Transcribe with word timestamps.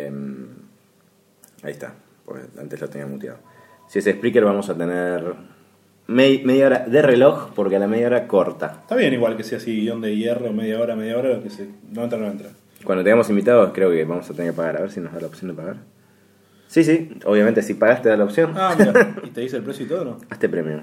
Em, 0.00 0.46
ahí 1.64 1.72
está, 1.72 1.94
porque 2.24 2.44
antes 2.60 2.80
lo 2.80 2.88
tenía 2.88 3.08
muteado. 3.08 3.38
Si 3.88 3.98
es 3.98 4.04
Spreaker 4.04 4.44
vamos 4.44 4.70
a 4.70 4.76
tener 4.78 5.34
me- 6.06 6.40
media 6.44 6.66
hora 6.66 6.78
de 6.86 7.02
reloj 7.02 7.50
porque 7.56 7.74
a 7.74 7.80
la 7.80 7.88
media 7.88 8.06
hora 8.06 8.28
corta. 8.28 8.78
Está 8.82 8.94
bien 8.94 9.12
igual 9.14 9.36
que 9.36 9.42
sea 9.42 9.58
así, 9.58 9.80
guion 9.80 10.00
de 10.00 10.14
hierro, 10.16 10.52
media 10.52 10.78
hora, 10.80 10.94
media 10.94 11.18
hora, 11.18 11.30
lo 11.30 11.42
que 11.42 11.50
se... 11.50 11.68
No 11.90 12.04
entra, 12.04 12.20
no 12.20 12.28
entra. 12.28 12.50
Cuando 12.84 13.02
tengamos 13.02 13.28
invitados 13.30 13.72
creo 13.74 13.90
que 13.90 14.04
vamos 14.04 14.30
a 14.30 14.32
tener 14.34 14.52
que 14.52 14.56
pagar, 14.56 14.76
a 14.76 14.80
ver 14.82 14.92
si 14.92 15.00
nos 15.00 15.12
da 15.12 15.20
la 15.22 15.26
opción 15.26 15.50
de 15.50 15.56
pagar. 15.56 15.76
Sí, 16.68 16.84
sí, 16.84 17.18
obviamente 17.24 17.60
si 17.62 17.74
pagas 17.74 18.00
te 18.00 18.10
da 18.10 18.16
la 18.16 18.24
opción. 18.24 18.52
Ah, 18.56 18.76
mira, 18.78 19.16
¿y 19.24 19.30
te 19.30 19.40
dice 19.40 19.56
el 19.56 19.64
precio 19.64 19.86
y 19.86 19.88
todo, 19.88 20.04
no? 20.04 20.18
Hazte 20.30 20.48
premio. 20.48 20.82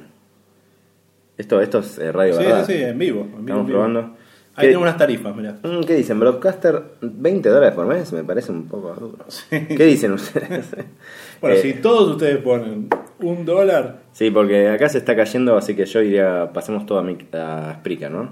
Esto, 1.38 1.62
esto 1.62 1.80
es 1.80 1.98
eh, 2.00 2.12
radio, 2.12 2.34
Sí, 2.34 2.44
¿verdad? 2.44 2.66
sí, 2.66 2.74
sí, 2.74 2.84
en 2.84 2.98
vivo. 3.00 3.21
En 3.21 3.28
vivo, 3.28 3.39
Estamos 3.39 3.62
en 3.62 3.68
vivo. 3.68 3.80
probando. 3.80 4.18
Ahí 4.58 4.66
¿Qué, 4.66 4.71
tengo 4.71 4.82
unas 4.82 4.98
tarifas, 4.98 5.36
mira. 5.36 5.55
mm, 5.64 5.84
¿Qué 5.84 5.94
dicen? 5.94 6.20
Broadcaster, 6.20 6.82
20 7.02 7.48
dólares 7.48 7.76
por 7.76 7.86
mes, 7.86 8.12
me 8.12 8.24
parece 8.24 8.52
un 8.52 8.68
poco 8.68 8.94
duro. 8.96 9.25
¿Qué 9.50 9.86
dicen 9.86 10.11
ustedes? 10.14 10.65
Bueno, 11.39 11.56
Eh, 11.57 11.61
si 11.61 11.74
todos 11.75 12.10
ustedes 12.14 12.38
ponen 12.39 12.89
un 13.20 13.46
dólar, 13.46 14.00
Sí, 14.12 14.32
porque 14.32 14.70
acá 14.70 14.89
se 14.89 14.98
está 14.98 15.15
cayendo, 15.15 15.56
así 15.56 15.75
que 15.75 15.86
yo 15.86 16.01
iría, 16.01 16.51
pasemos 16.51 16.88
todo 16.88 16.98
a, 16.98 17.04
mi, 17.04 17.15
a 17.34 17.75
Spreaker, 17.79 18.10
¿no? 18.10 18.32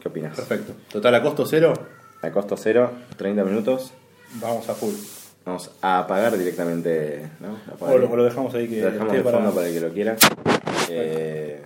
¿Qué 0.00 0.06
opinas? 0.08 0.36
perfecto. 0.36 0.72
Total, 0.92 1.12
a 1.16 1.22
costo 1.22 1.44
cero, 1.44 1.72
A 2.22 2.30
costo 2.30 2.56
cero, 2.56 2.92
30 3.16 3.42
minutos, 3.42 3.92
vamos 4.40 4.68
a 4.68 4.74
full. 4.74 4.94
vamos 5.44 5.72
a 5.82 6.06
pagar 6.06 6.38
directamente, 6.38 7.28
¿no? 7.40 7.58
O 7.80 7.98
lo, 7.98 8.08
o 8.08 8.16
lo 8.16 8.22
dejamos 8.24 8.54
ahí 8.54 8.68
que 8.68 8.80
Lo 8.82 8.92
dejamos 8.92 9.12
de 9.12 9.20
para... 9.22 9.38
fondo 9.38 9.52
para 9.52 9.66
el 9.66 9.74
que 9.74 9.80
lo 9.80 9.92
quiera. 9.92 10.16
Eh, 10.88 11.60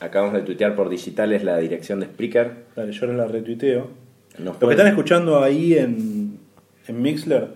acabamos 0.00 0.34
de 0.34 0.42
tuitear 0.42 0.74
por 0.76 0.88
digitales 0.88 1.44
la 1.44 1.56
dirección 1.58 2.00
de 2.00 2.06
Spreaker. 2.06 2.52
Dale, 2.76 2.92
yo 2.92 3.06
ahora 3.06 3.16
la 3.18 3.26
retuiteo. 3.26 3.88
Nos 4.38 4.44
Lo 4.46 4.52
que 4.54 4.58
pueden- 4.58 4.78
están 4.78 4.88
escuchando 4.88 5.42
ahí 5.42 5.74
en, 5.78 6.38
en 6.88 7.02
Mixler, 7.02 7.48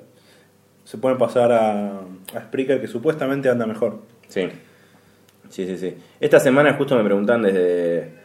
se 0.84 0.96
pueden 0.98 1.18
pasar 1.18 1.52
a, 1.52 2.00
a 2.34 2.40
Spreaker, 2.46 2.80
que 2.80 2.86
supuestamente 2.86 3.48
anda 3.48 3.66
mejor. 3.66 4.00
Sí. 4.28 4.48
Sí, 5.50 5.66
sí, 5.66 5.76
sí. 5.78 5.94
Esta 6.20 6.38
semana 6.40 6.74
justo 6.74 6.96
me 6.96 7.04
preguntan 7.04 7.42
desde 7.42 8.16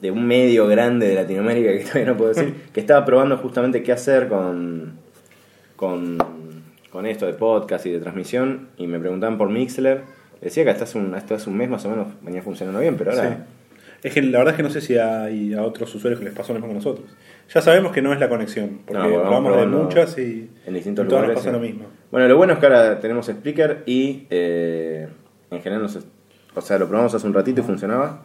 de 0.00 0.10
un 0.10 0.26
medio 0.26 0.66
grande 0.66 1.08
de 1.08 1.14
Latinoamérica 1.14 1.72
que 1.78 1.80
todavía 1.84 2.06
no 2.06 2.16
puedo 2.16 2.32
decir, 2.32 2.54
que 2.72 2.80
estaba 2.80 3.04
probando 3.04 3.36
justamente 3.38 3.82
qué 3.82 3.92
hacer 3.92 4.28
con, 4.28 4.94
con, 5.76 6.16
con 6.90 7.06
esto 7.06 7.26
de 7.26 7.32
podcast 7.34 7.84
y 7.86 7.90
de 7.90 7.98
transmisión 8.00 8.68
y 8.78 8.86
me 8.86 8.98
preguntaban 8.98 9.36
por 9.36 9.50
Mixler. 9.50 10.02
Decía 10.40 10.64
que 10.64 10.70
hasta 10.70 10.84
hace, 10.84 10.98
un, 10.98 11.14
hasta 11.14 11.34
hace 11.34 11.50
un 11.50 11.56
mes 11.56 11.68
más 11.68 11.84
o 11.84 11.90
menos 11.90 12.08
venía 12.22 12.42
funcionando 12.42 12.80
bien, 12.80 12.96
pero 12.96 13.10
ahora... 13.12 13.28
Sí. 13.30 13.36
Es 14.02 14.14
que 14.14 14.22
la 14.22 14.38
verdad 14.38 14.54
es 14.54 14.56
que 14.56 14.62
no 14.62 14.70
sé 14.70 14.80
si 14.80 14.96
hay 14.96 15.52
a 15.52 15.62
otros 15.62 15.94
usuarios 15.94 16.18
que 16.18 16.24
les 16.24 16.34
pasó 16.34 16.54
lo 16.54 16.60
mismo 16.60 16.68
que 16.68 16.74
nosotros. 16.76 17.06
Ya 17.52 17.60
sabemos 17.60 17.92
que 17.92 18.00
no 18.00 18.14
es 18.14 18.20
la 18.20 18.30
conexión, 18.30 18.80
porque 18.86 19.02
No, 19.02 19.08
probamos 19.22 19.56
de 19.58 19.66
muchas 19.66 20.16
y 20.16 20.48
en 20.64 20.72
distintos 20.74 21.06
todas 21.06 21.24
lugares. 21.24 21.36
nos 21.36 21.44
pasa 21.44 21.50
sí. 21.50 21.52
lo 21.52 21.60
mismo. 21.60 21.86
Bueno, 22.10 22.26
lo 22.26 22.36
bueno 22.38 22.54
es 22.54 22.58
que 22.60 22.66
ahora 22.66 22.98
tenemos 23.00 23.26
Spreaker 23.26 23.82
y 23.84 24.26
eh, 24.30 25.06
en 25.50 25.60
general, 25.60 25.82
nos, 25.82 25.98
o 26.54 26.60
sea, 26.62 26.78
lo 26.78 26.88
probamos 26.88 27.14
hace 27.14 27.26
un 27.26 27.34
ratito 27.34 27.60
y 27.60 27.64
funcionaba, 27.64 28.22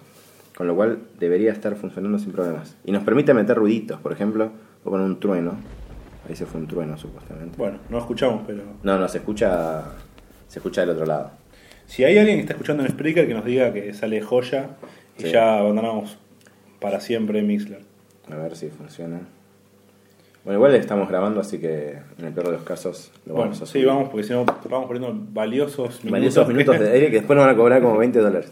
con 0.55 0.67
lo 0.67 0.75
cual 0.75 0.99
debería 1.19 1.51
estar 1.51 1.75
funcionando 1.75 2.19
sin 2.19 2.31
problemas. 2.31 2.77
Y 2.85 2.93
nos 2.93 3.03
permite 3.03 3.33
meter 3.33 3.57
ruiditos, 3.57 3.99
por 3.99 4.13
ejemplo, 4.13 4.51
o 4.85 4.89
poner 4.89 5.05
un 5.05 5.19
trueno. 5.19 5.55
Ahí 6.29 6.37
se 6.37 6.45
fue 6.45 6.61
un 6.61 6.67
trueno 6.67 6.97
supuestamente. 6.97 7.57
Bueno, 7.57 7.79
no 7.89 7.97
escuchamos, 7.97 8.43
pero 8.47 8.63
No, 8.83 8.97
no, 8.97 9.07
se 9.09 9.17
escucha, 9.17 9.83
se 10.47 10.59
escucha 10.59 10.81
del 10.81 10.91
otro 10.91 11.05
lado. 11.05 11.31
Si 11.87 12.03
hay 12.03 12.17
alguien 12.17 12.37
que 12.37 12.41
está 12.41 12.53
escuchando 12.53 12.83
en 12.83 12.89
Spreaker 12.89 13.27
que 13.27 13.33
nos 13.33 13.45
diga 13.45 13.71
que 13.73 13.93
sale 13.93 14.21
joya 14.21 14.69
y 15.17 15.23
Sí. 15.23 15.31
ya 15.31 15.59
abandonamos 15.59 16.17
para 16.79 16.99
siempre 16.99 17.41
Mixler. 17.41 17.81
A 18.31 18.35
ver 18.35 18.55
si 18.55 18.69
funciona. 18.69 19.21
Bueno, 20.43 20.59
igual 20.59 20.75
estamos 20.75 21.09
grabando, 21.09 21.39
así 21.41 21.57
que 21.59 21.97
en 22.19 22.25
el 22.25 22.31
peor 22.33 22.47
de 22.47 22.53
los 22.53 22.63
casos 22.63 23.11
lo 23.25 23.33
Bueno, 23.33 23.49
vamos 23.51 23.61
a 23.61 23.65
sí, 23.65 23.71
subir. 23.73 23.85
vamos, 23.87 24.09
porque 24.09 24.23
si 24.27 24.33
no 24.33 24.45
vamos 24.45 24.87
poniendo 24.87 25.11
valiosos 25.33 26.03
minutos. 26.03 26.11
Valiosos 26.11 26.47
minutos 26.47 26.79
de 26.79 26.91
aire 26.91 27.07
que 27.09 27.17
después 27.17 27.35
nos 27.35 27.45
van 27.45 27.55
a 27.55 27.57
cobrar 27.57 27.81
como 27.81 27.97
20 27.97 28.19
dólares. 28.19 28.51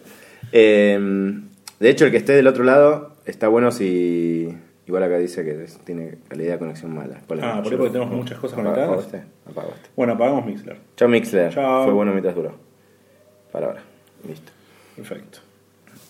Eh, 0.51 0.99
de 1.79 1.89
hecho, 1.89 2.05
el 2.05 2.11
que 2.11 2.17
esté 2.17 2.33
del 2.33 2.47
otro 2.47 2.63
lado 2.63 3.15
está 3.25 3.47
bueno 3.47 3.71
si. 3.71 4.49
Igual 4.85 5.03
acá 5.03 5.17
dice 5.17 5.45
que 5.45 5.63
es- 5.63 5.77
tiene 5.85 6.15
calidad 6.27 6.53
de 6.53 6.59
conexión 6.59 6.93
mala. 6.93 7.17
Ah, 7.19 7.23
por 7.27 7.39
ahí 7.41 7.77
porque 7.77 7.89
tenemos 7.93 8.13
muchas 8.13 8.37
cosas 8.39 8.55
conectadas. 8.57 8.99
este, 9.05 9.17
este. 9.17 9.89
Bueno, 9.95 10.13
apagamos 10.13 10.45
Mixler. 10.45 10.77
Chao 10.97 11.07
Mixler. 11.07 11.53
Chao. 11.53 11.85
Fue 11.85 11.93
bueno 11.93 12.11
mientras 12.11 12.35
duró. 12.35 12.53
Para 13.53 13.67
ahora. 13.67 13.81
Listo. 14.27 14.51
Perfecto. 14.97 15.39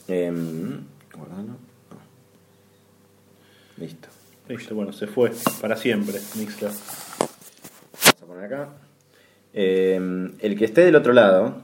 Eh. 0.07 0.31
No. 0.31 1.57
Listo. 3.77 4.07
Listo, 4.47 4.75
bueno, 4.75 4.91
se 4.93 5.07
fue 5.07 5.31
para 5.61 5.75
siempre 5.77 6.15
Mixler. 6.37 6.71
Vamos 6.71 8.15
a 8.21 8.25
poner 8.25 8.45
acá. 8.45 8.69
Eh, 9.53 10.29
el 10.39 10.57
que 10.57 10.65
esté 10.65 10.81
del 10.85 10.95
otro 10.95 11.13
lado, 11.13 11.61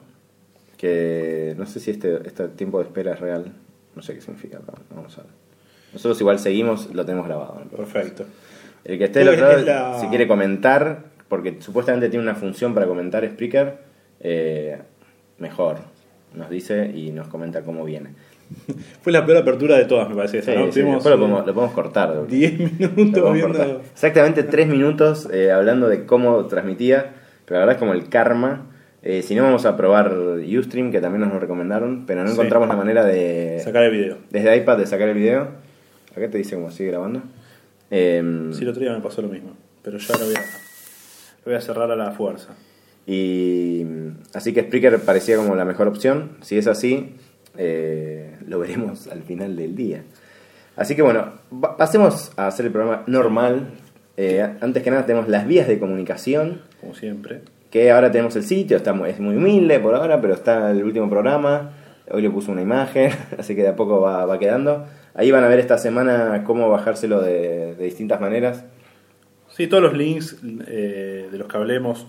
que 0.77 1.55
no 1.57 1.65
sé 1.65 1.79
si 1.79 1.91
este, 1.91 2.25
este 2.27 2.47
tiempo 2.49 2.79
de 2.79 2.85
espera 2.85 3.13
es 3.13 3.19
real, 3.19 3.51
no 3.95 4.01
sé 4.01 4.13
qué 4.15 4.21
significa, 4.21 4.59
vamos 4.95 5.17
a 5.17 5.21
ver. 5.23 5.31
Nosotros 5.93 6.19
igual 6.21 6.39
seguimos, 6.39 6.93
lo 6.93 7.03
tenemos 7.05 7.25
grabado. 7.27 7.61
¿no? 7.65 7.77
Perfecto. 7.77 8.25
El 8.85 8.97
que 8.97 9.05
esté 9.05 9.19
del 9.19 9.29
otro 9.29 9.47
lado, 9.47 9.61
la- 9.65 9.99
si 9.99 10.07
quiere 10.07 10.27
comentar, 10.27 11.05
porque 11.27 11.57
supuestamente 11.61 12.09
tiene 12.09 12.23
una 12.23 12.35
función 12.35 12.73
para 12.73 12.85
comentar 12.85 13.27
Spreaker, 13.27 13.77
eh, 14.21 14.79
mejor. 15.39 15.77
Nos 16.35 16.49
dice 16.49 16.91
y 16.93 17.11
nos 17.11 17.27
comenta 17.27 17.61
cómo 17.63 17.83
viene. 17.85 18.09
Fue 19.01 19.11
la 19.11 19.25
peor 19.25 19.39
apertura 19.39 19.77
de 19.77 19.85
todas, 19.85 20.09
me 20.09 20.15
parece. 20.15 20.39
esa, 20.39 20.51
Sí, 20.53 20.57
¿no? 20.57 20.65
sí, 20.71 20.79
Tuvimos, 20.81 20.95
después 21.03 21.11
lo 21.11 21.15
eh, 21.15 21.19
podemos, 21.27 21.47
lo 21.47 21.53
podemos 21.53 21.75
cortar. 21.75 22.27
10 22.27 22.59
Lo 22.79 22.89
minutos 22.89 23.33
viendo. 23.33 23.47
cortar. 23.57 23.81
Exactamente 23.93 24.43
tres 24.43 24.67
minutos 24.67 25.27
eh, 25.31 25.51
hablando 25.51 25.87
de 25.89 26.05
cómo 26.05 26.45
transmitía, 26.45 27.13
pero 27.45 27.59
la 27.59 27.65
verdad 27.65 27.75
es 27.75 27.79
como 27.79 27.93
el 27.93 28.09
karma. 28.09 28.65
Eh, 29.01 29.21
si 29.21 29.33
no, 29.33 29.43
vamos 29.43 29.65
a 29.65 29.77
probar 29.77 30.13
Ustream, 30.13 30.91
que 30.91 30.99
también 30.99 31.21
nos 31.21 31.31
lo 31.33 31.39
recomendaron, 31.39 32.05
pero 32.05 32.21
no 32.21 32.27
Sí. 32.27 32.33
encontramos 32.33 32.67
la 32.67 32.75
manera 32.75 33.05
de. 33.05 33.59
Sacar 33.63 33.83
el 33.83 33.91
video. 33.91 34.17
Desde 34.29 34.55
iPad 34.57 34.77
de 34.77 34.85
sacar 34.87 35.07
el 35.09 35.15
video. 35.15 35.47
Acá 36.15 36.29
te 36.29 36.37
dice 36.37 36.55
cómo 36.55 36.69
sigue 36.71 36.89
grabando. 36.91 37.21
Eh, 37.91 38.49
Sí, 38.51 38.63
el 38.63 38.69
otro 38.69 38.81
día 38.81 38.91
me 38.93 38.99
pasó 39.01 39.21
lo 39.21 39.29
mismo. 39.29 39.51
Pero 39.83 39.97
ya 39.97 40.17
lo 40.17 40.25
voy 40.25 40.35
a, 40.35 40.39
lo 40.39 41.45
voy 41.45 41.53
a 41.55 41.61
cerrar 41.61 41.89
a 41.91 41.95
la 41.95 42.11
fuerza. 42.11 42.55
Y 43.11 43.87
así 44.35 44.53
que 44.53 44.61
Spreaker 44.61 44.99
parecía 44.99 45.35
como 45.35 45.55
la 45.55 45.65
mejor 45.65 45.87
opción. 45.87 46.37
Si 46.41 46.59
es 46.59 46.67
así, 46.67 47.15
eh, 47.57 48.37
lo 48.47 48.59
veremos 48.59 49.07
al 49.07 49.23
final 49.23 49.55
del 49.55 49.75
día. 49.75 50.03
Así 50.75 50.95
que 50.95 51.01
bueno, 51.01 51.33
pasemos 51.79 52.31
a 52.37 52.45
hacer 52.45 52.67
el 52.67 52.71
programa 52.71 53.03
normal. 53.07 53.71
Eh, 54.15 54.47
antes 54.61 54.83
que 54.83 54.91
nada 54.91 55.07
tenemos 55.07 55.27
las 55.27 55.47
vías 55.47 55.67
de 55.67 55.79
comunicación, 55.79 56.61
Como 56.81 56.93
siempre. 56.93 57.41
que 57.71 57.89
ahora 57.89 58.11
tenemos 58.11 58.35
el 58.35 58.43
sitio, 58.43 58.77
está 58.77 58.93
muy, 58.93 59.09
es 59.09 59.19
muy 59.19 59.37
humilde 59.37 59.79
por 59.79 59.95
ahora, 59.95 60.21
pero 60.21 60.35
está 60.35 60.69
el 60.69 60.83
último 60.83 61.09
programa. 61.09 61.71
Hoy 62.11 62.21
le 62.21 62.29
puse 62.29 62.51
una 62.51 62.61
imagen, 62.61 63.09
así 63.39 63.55
que 63.55 63.63
de 63.63 63.69
a 63.69 63.75
poco 63.75 64.01
va, 64.01 64.27
va 64.27 64.37
quedando. 64.37 64.85
Ahí 65.15 65.31
van 65.31 65.43
a 65.43 65.47
ver 65.47 65.57
esta 65.57 65.79
semana 65.79 66.43
cómo 66.45 66.69
bajárselo 66.69 67.21
de, 67.21 67.73
de 67.73 67.83
distintas 67.85 68.21
maneras. 68.21 68.65
Sí, 69.47 69.65
todos 69.65 69.81
los 69.81 69.93
links 69.97 70.37
eh, 70.67 71.27
de 71.31 71.37
los 71.39 71.47
que 71.47 71.57
hablemos 71.57 72.05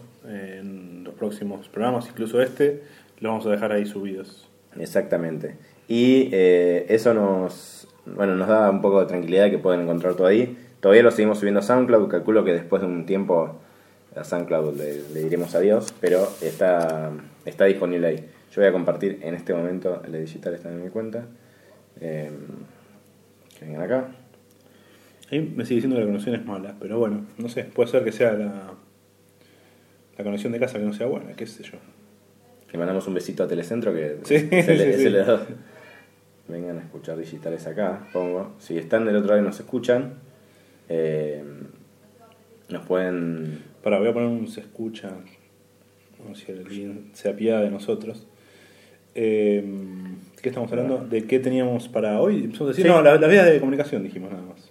próximos 1.20 1.68
programas, 1.68 2.08
incluso 2.08 2.40
este, 2.40 2.82
los 3.20 3.30
vamos 3.30 3.46
a 3.46 3.50
dejar 3.50 3.70
ahí 3.70 3.86
subidos. 3.86 4.48
Exactamente. 4.78 5.56
Y 5.86 6.30
eh, 6.32 6.86
eso 6.88 7.14
nos, 7.14 7.86
bueno, 8.06 8.34
nos 8.34 8.48
da 8.48 8.70
un 8.70 8.80
poco 8.80 9.00
de 9.00 9.06
tranquilidad 9.06 9.50
que 9.50 9.58
pueden 9.58 9.82
encontrar 9.82 10.14
todo 10.14 10.26
ahí. 10.26 10.56
Todavía 10.80 11.02
lo 11.02 11.10
seguimos 11.10 11.38
subiendo 11.38 11.60
a 11.60 11.62
SoundCloud, 11.62 12.08
calculo 12.08 12.42
que 12.42 12.54
después 12.54 12.80
de 12.80 12.88
un 12.88 13.04
tiempo 13.04 13.60
a 14.16 14.24
SoundCloud 14.24 14.76
le, 14.76 15.02
le 15.12 15.20
diremos 15.24 15.54
adiós, 15.54 15.94
pero 16.00 16.26
está, 16.40 17.12
está 17.44 17.66
disponible 17.66 18.06
ahí. 18.06 18.16
Yo 18.50 18.62
voy 18.62 18.68
a 18.68 18.72
compartir 18.72 19.20
en 19.22 19.34
este 19.34 19.54
momento 19.54 20.02
el 20.04 20.12
digital 20.24 20.54
está 20.54 20.70
en 20.70 20.82
mi 20.82 20.88
cuenta. 20.88 21.26
Eh, 22.00 22.30
que 23.58 23.66
vengan 23.66 23.82
acá. 23.82 24.08
Ahí 25.30 25.40
me 25.40 25.64
sigue 25.64 25.76
diciendo 25.76 25.96
que 25.96 26.00
la 26.00 26.06
conexión 26.06 26.34
es 26.34 26.44
mala, 26.44 26.74
pero 26.80 26.98
bueno, 26.98 27.26
no 27.38 27.48
sé, 27.48 27.64
puede 27.64 27.88
ser 27.88 28.02
que 28.02 28.10
sea 28.10 28.32
la, 28.32 28.72
la 30.20 30.24
conexión 30.24 30.52
de 30.52 30.60
casa 30.60 30.78
que 30.78 30.84
no 30.84 30.92
sea 30.92 31.06
buena, 31.06 31.32
qué 31.34 31.46
sé 31.46 31.62
yo. 31.62 31.78
Le 32.70 32.78
mandamos 32.78 33.06
un 33.08 33.14
besito 33.14 33.42
a 33.42 33.48
Telecentro 33.48 33.92
que 33.94 34.18
Sí, 34.24 34.34
es 34.50 34.68
el, 34.68 34.78
sí, 34.78 35.06
es. 35.06 35.26
Vengan 36.46 36.76
a 36.78 36.80
escuchar 36.82 37.16
digitales 37.16 37.66
acá, 37.66 38.06
pongo. 38.12 38.52
Si 38.58 38.76
están 38.76 39.06
del 39.06 39.16
otro 39.16 39.28
lado 39.30 39.40
y 39.40 39.44
nos 39.44 39.58
escuchan, 39.58 40.14
eh, 40.88 41.42
nos 42.68 42.84
pueden... 42.86 43.62
Para, 43.82 43.98
voy 43.98 44.08
a 44.08 44.12
poner 44.12 44.28
un 44.28 44.46
se 44.46 44.60
escucha, 44.60 45.08
ver 46.26 46.36
si 46.36 46.52
alguien 46.52 47.10
se 47.14 47.30
apiada 47.30 47.62
de 47.62 47.70
nosotros. 47.70 48.26
Eh, 49.14 49.64
¿Qué 50.42 50.50
estamos 50.50 50.70
hablando? 50.70 50.98
¿De 50.98 51.24
qué 51.24 51.38
teníamos 51.38 51.88
para 51.88 52.20
hoy? 52.20 52.52
A 52.60 52.64
decir, 52.64 52.84
Sí. 52.84 52.88
no, 52.90 53.00
la- 53.00 53.16
las 53.16 53.30
vías 53.30 53.46
de 53.46 53.58
comunicación 53.58 54.02
dijimos 54.02 54.30
nada 54.30 54.42
más. 54.42 54.70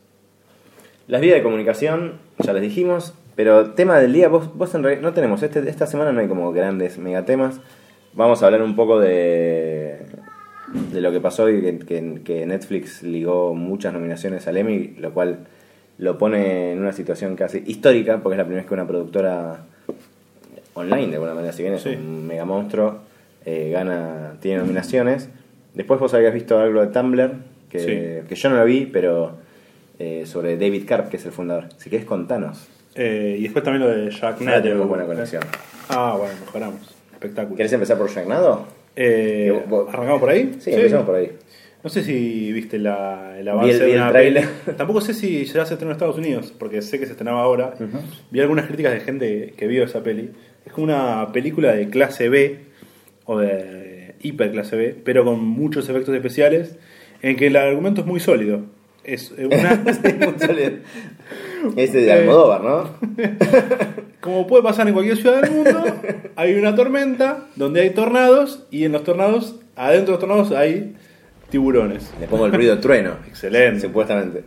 Las 1.08 1.22
vías 1.22 1.36
de 1.38 1.42
comunicación, 1.44 2.14
ya 2.38 2.54
les 2.54 2.62
dijimos, 2.62 3.16
pero 3.40 3.70
tema 3.72 3.98
del 4.00 4.12
día, 4.12 4.28
vos, 4.28 4.54
vos 4.54 4.76
en 4.76 4.84
realidad 4.84 5.02
no 5.02 5.14
tenemos, 5.14 5.42
este, 5.42 5.70
esta 5.70 5.88
semana 5.88 6.12
no 6.12 6.20
hay 6.20 6.28
como 6.28 6.52
grandes 6.52 6.98
megatemas. 6.98 7.62
Vamos 8.12 8.44
a 8.44 8.48
hablar 8.48 8.62
un 8.62 8.76
poco 8.76 9.00
de, 9.00 10.00
de 10.92 11.00
lo 11.00 11.10
que 11.14 11.22
pasó 11.22 11.50
y 11.50 11.62
que, 11.62 11.80
que- 11.80 12.20
que 12.22 12.46
Netflix 12.46 13.02
ligó 13.02 13.54
muchas 13.56 13.94
nominaciones 13.94 14.46
al 14.50 14.58
Emmy, 14.58 14.94
lo 15.00 15.14
cual 15.14 15.38
lo 16.00 16.18
pone 16.18 16.74
en 16.74 16.80
una 16.80 16.92
situación 16.92 17.38
casi 17.38 17.64
histórica, 17.66 18.18
porque 18.22 18.34
es 18.34 18.40
la 18.40 18.44
primera 18.44 18.64
vez 18.64 18.68
que 18.68 18.74
una 18.74 18.86
productora 18.86 19.62
online 20.74 21.08
de 21.08 21.14
alguna 21.14 21.34
manera, 21.34 21.54
si 21.54 21.62
bien 21.62 21.76
es 21.76 21.84
Sí. 21.84 21.96
un 21.96 22.28
mega 22.28 22.44
monstruo, 22.44 22.98
eh, 23.46 23.70
gana, 23.72 24.34
tiene 24.42 24.60
nominaciones. 24.60 25.30
Después 25.76 25.98
vos 25.98 26.14
habías 26.14 26.34
visto 26.34 26.60
algo 26.60 26.82
de 26.82 26.88
Tumblr, 26.88 27.32
que, 27.70 27.80
Sí. 27.80 28.28
que 28.28 28.36
yo 28.36 28.50
no 28.50 28.58
lo 28.58 28.66
vi, 28.66 28.86
pero 28.86 29.38
eh, 29.98 30.26
sobre 30.26 30.58
David 30.58 30.84
Karp, 30.86 31.08
que 31.10 31.16
es 31.16 31.26
el 31.26 31.32
fundador. 31.32 31.68
Si 31.78 31.90
querés 31.90 32.06
contanos. 32.06 32.68
Eh, 32.96 33.36
y 33.40 33.44
después 33.44 33.64
también 33.64 33.84
lo 33.88 33.96
de 33.96 34.10
Jack 34.12 34.42
Nader. 34.42 34.64
tenemos 34.64 34.88
buena 34.88 35.06
conexión. 35.06 35.44
Ah, 35.90 36.16
bueno, 36.18 36.34
mejoramos. 36.42 36.96
Espectáculo. 37.14 37.56
¿Querés 37.58 37.74
empezar 37.74 37.98
por 37.98 38.10
Sharknado? 38.10 38.68
Eh, 38.96 39.54
¿Arrancamos 39.90 40.20
por 40.20 40.30
ahí? 40.30 40.56
Sí, 40.60 40.72
empezamos 40.74 41.06
por 41.06 41.16
ahí. 41.16 41.32
No 41.84 41.90
sé 41.90 42.04
si 42.04 42.52
viste 42.52 42.78
la, 42.78 43.38
el 43.38 43.44
Vi 43.46 43.50
avance 43.50 43.72
el- 43.78 43.80
vi 43.80 43.86
de 43.86 43.92
el 43.96 44.02
una 44.02 44.12
tráiler. 44.12 44.44
peli. 44.66 44.78
Tampoco 44.78 45.00
sé 45.02 45.14
si 45.14 45.46
ya 45.46 45.66
se 45.66 45.74
estrenó 45.76 45.92
en 45.92 45.96
Estados 45.96 46.18
Unidos, 46.18 46.54
porque 46.58 46.82
sé 46.82 47.00
que 47.00 47.06
se 47.06 47.12
estrenaba 47.14 47.42
ahora. 47.42 47.74
Vi 48.32 48.40
algunas 48.42 48.66
críticas 48.68 48.94
de 48.94 49.00
gente 49.00 49.54
que 49.56 49.68
vio 49.68 49.84
esa 49.86 50.04
peli. 50.04 50.32
Es 50.66 50.74
como 50.74 50.86
una 50.86 51.32
película 51.32 51.74
de 51.74 51.90
clase 51.90 52.28
B, 52.28 52.60
o 53.26 53.38
de 53.40 54.16
hiper 54.22 54.52
clase 54.52 54.76
B, 54.76 54.96
pero 55.06 55.24
con 55.24 55.40
muchos 55.46 55.88
efectos 55.88 56.14
especiales, 56.16 56.76
en 57.22 57.38
que 57.38 57.48
el 57.48 57.56
argumento 57.56 58.02
es 58.02 58.08
muy 58.08 58.20
sólido. 58.20 58.62
Es 59.06 59.32
una... 59.32 59.82
Ese 61.76 62.00
de 62.02 62.12
Almodóvar, 62.12 62.62
¿no? 62.64 62.90
Como 64.22 64.48
puede 64.48 64.64
pasar 64.64 64.88
en 64.88 64.94
cualquier 64.94 65.18
ciudad 65.18 65.42
del 65.42 65.52
mundo, 65.52 65.84
hay 66.36 66.54
una 66.56 66.76
tormenta 66.76 67.46
donde 67.56 67.82
hay 67.82 67.92
tornados 67.92 68.66
y 68.70 68.84
en 68.86 68.92
los 68.92 69.04
tornados, 69.04 69.56
adentro 69.76 70.08
de 70.08 70.12
los 70.12 70.20
tornados 70.20 70.52
hay 70.52 70.96
tiburones. 71.50 72.12
Le 72.20 72.28
pongo 72.28 72.46
el 72.46 72.54
ruido 72.54 72.76
de 72.76 72.82
trueno. 72.82 73.14
Excelente. 73.28 73.80
Supuestamente. 73.82 74.44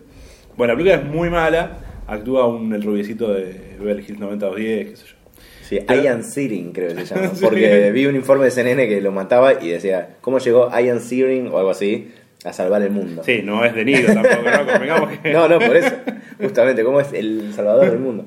Bueno, 0.57 0.75
la 0.75 0.79
película 0.79 1.03
es 1.03 1.05
muy 1.11 1.31
mala, 1.31 1.79
actúa 2.07 2.47
un, 2.47 2.73
el 2.75 2.83
rubiecito 2.83 3.33
de 3.33 3.77
Beverly 3.79 4.05
Hills 4.07 4.19
90210, 4.21 4.91
qué 4.91 4.97
sé 4.97 5.07
yo. 5.07 5.15
Sí, 5.63 5.79
Pero- 5.87 6.03
Ian 6.03 6.23
Searing 6.25 6.73
creo 6.73 6.95
que 6.95 7.07
se 7.07 7.15
llama. 7.15 7.29
Sí. 7.35 7.41
Porque 7.43 7.91
vi 7.93 8.05
un 8.07 8.15
informe 8.15 8.45
de 8.45 8.51
CNN 8.51 8.87
que 8.89 9.01
lo 9.01 9.11
mataba 9.11 9.55
y 9.63 9.69
decía, 9.71 10.17
¿cómo 10.21 10.39
llegó 10.39 10.71
Ian 10.79 11.01
Searing 11.01 11.49
o 11.49 11.57
algo 11.59 11.71
así 11.71 12.13
a 12.45 12.53
salvar 12.53 12.83
el 12.83 12.91
mundo? 12.91 13.23
Sí, 13.25 13.41
no 13.45 13.65
es 13.65 13.75
de 13.75 13.85
Niro 13.85 14.13
tampoco, 14.13 14.43
¿no? 14.87 15.23
Que- 15.23 15.33
No, 15.33 15.49
no, 15.49 15.59
por 15.59 15.77
eso. 15.77 15.95
Justamente, 16.41 16.83
¿cómo 16.85 17.01
es 17.01 17.13
el 17.13 17.53
salvador 17.55 17.91
del 17.91 17.99
mundo? 18.01 18.27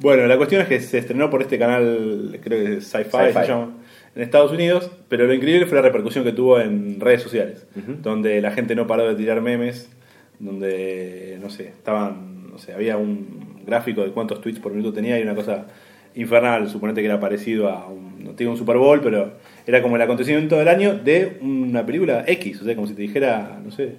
Bueno, 0.00 0.26
la 0.26 0.36
cuestión 0.36 0.62
es 0.62 0.68
que 0.68 0.80
se 0.80 0.98
estrenó 0.98 1.28
por 1.30 1.42
este 1.42 1.58
canal, 1.58 2.38
creo 2.42 2.64
que 2.64 2.74
es 2.76 2.84
Sci-Fi, 2.86 3.32
llama, 3.48 3.70
en 4.14 4.22
Estados 4.22 4.52
Unidos, 4.52 4.90
pero 5.08 5.26
lo 5.26 5.34
increíble 5.34 5.66
fue 5.66 5.76
la 5.76 5.82
repercusión 5.82 6.24
que 6.24 6.32
tuvo 6.32 6.60
en 6.60 7.00
redes 7.00 7.22
sociales, 7.22 7.66
donde 8.02 8.40
la 8.40 8.50
gente 8.52 8.74
no 8.76 8.86
paró 8.86 9.08
de 9.08 9.14
tirar 9.16 9.40
memes, 9.40 9.90
donde, 10.38 11.38
no 11.42 11.50
sé, 11.50 11.68
estaban, 11.68 12.48
no 12.50 12.58
sé, 12.58 12.72
había 12.74 12.96
un 12.96 13.62
gráfico 13.66 14.02
de 14.04 14.10
cuántos 14.12 14.40
tweets 14.40 14.60
por 14.60 14.72
minuto 14.72 14.92
tenía 14.92 15.18
y 15.18 15.22
una 15.22 15.34
cosa 15.34 15.66
infernal, 16.14 16.68
suponete 16.68 17.00
que 17.00 17.06
era 17.06 17.20
parecido 17.20 17.68
a 17.68 17.86
un, 17.88 18.22
no 18.24 18.32
digo 18.32 18.50
un 18.52 18.56
Super 18.56 18.76
Bowl, 18.78 19.00
pero 19.02 19.32
era 19.68 19.82
como 19.82 19.96
el 19.96 20.02
acontecimiento 20.02 20.56
del 20.56 20.66
año 20.68 20.94
de 20.94 21.38
una 21.42 21.84
película 21.84 22.24
X, 22.26 22.62
o 22.62 22.64
sea, 22.64 22.74
como 22.74 22.86
si 22.86 22.94
te 22.94 23.02
dijera, 23.02 23.60
no 23.62 23.70
sé, 23.70 23.96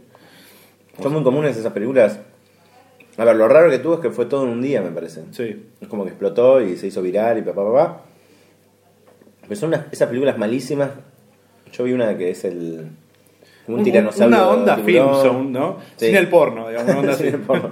Son 1.01 1.13
muy 1.13 1.24
comunes 1.24 1.56
esas 1.56 1.71
películas. 1.71 2.19
A 3.18 3.24
ver, 3.24 3.36
lo 3.36 3.48
raro 3.48 3.69
que 3.69 3.80
tuvo 3.80 3.94
es 3.95 4.00
que 4.00 4.10
fue 4.10 4.25
todo 4.25 4.44
en 4.45 4.50
un 4.50 4.62
día, 4.62 4.81
me 4.81 4.89
parece. 4.92 5.21
sí, 5.31 5.66
Es 5.80 5.88
como 5.88 6.04
que 6.04 6.10
explotó 6.10 6.60
y 6.62 6.75
se 6.75 6.88
hizo 6.88 7.01
viral 7.01 7.38
y 7.38 7.42
papá, 7.44 7.63
papá. 7.63 8.01
Pero 9.44 9.56
son 9.56 9.69
unas- 9.69 9.86
esas 9.92 10.07
películas 10.10 10.38
malísimas. 10.38 10.89
Yo 11.72 11.83
vi 11.83 11.94
una 11.94 12.18
que 12.18 12.31
es 12.31 12.44
el. 12.45 12.88
un 13.68 13.75
Un- 13.75 13.83
tiranosaurio. 13.83 14.27
una 14.38 14.48
onda 14.50 14.77
film 14.77 15.13
zone, 15.13 15.50
¿no? 15.51 15.77
Sí. 15.98 16.07
Sin 16.07 16.15
el 16.15 16.27
porno, 16.30 16.68
digamos, 16.68 16.89
una 16.92 17.00
onda 17.00 17.13
Sin 17.18 17.27
el 17.27 17.39
porno. 17.42 17.69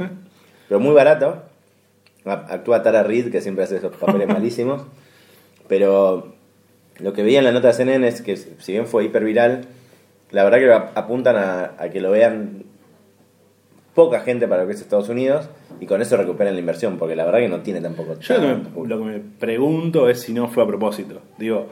Pero 0.68 0.80
muy 0.80 0.94
barato. 0.94 1.44
Actúa 2.26 2.84
Tara 2.84 3.04
Reid, 3.04 3.32
que 3.32 3.42
siempre 3.42 3.64
hace 3.64 3.78
esos 3.78 3.96
papeles 3.96 4.28
malísimos. 4.38 4.84
Pero 5.68 6.36
lo 7.00 7.14
que 7.14 7.24
veía 7.24 7.40
en 7.40 7.46
la 7.46 7.52
nota 7.52 7.68
de 7.68 7.74
CNN 7.74 8.08
es 8.08 8.22
que, 8.22 8.36
si 8.38 8.72
bien 8.72 8.88
fue 8.88 9.06
hiper 9.06 9.24
viral, 9.24 9.62
la 10.32 10.44
verdad 10.44 10.58
que 10.60 10.72
ap- 10.74 10.98
apuntan 10.98 11.36
a, 11.36 11.76
a 11.78 11.90
que 11.90 12.02
lo 12.02 12.12
vean 12.12 12.64
poca 13.94 14.20
gente 14.22 14.48
para 14.48 14.62
lo 14.62 14.68
que 14.68 14.76
es 14.76 14.82
Estados 14.82 15.10
Unidos 15.10 15.50
y 15.80 15.86
con 15.88 16.02
eso 16.02 16.18
recuperan 16.18 16.54
la 16.54 16.60
inversión, 16.60 16.98
porque 16.98 17.16
la 17.16 17.26
verdad 17.26 17.40
que 17.40 17.50
no 17.50 17.62
tiene 17.62 17.82
tampoco. 17.82 18.20
Yo 18.20 18.36
lo 18.36 18.42
que, 18.42 18.48
tanto 18.48 18.70
me, 18.70 18.76
público. 18.76 18.96
lo 19.00 19.06
que 19.06 19.12
me 19.12 19.20
pregunto 19.40 20.10
es 20.10 20.22
si 20.22 20.34
no 20.34 20.48
fue 20.48 20.64
a 20.64 20.68
propósito. 20.68 21.22
Digo, 21.40 21.68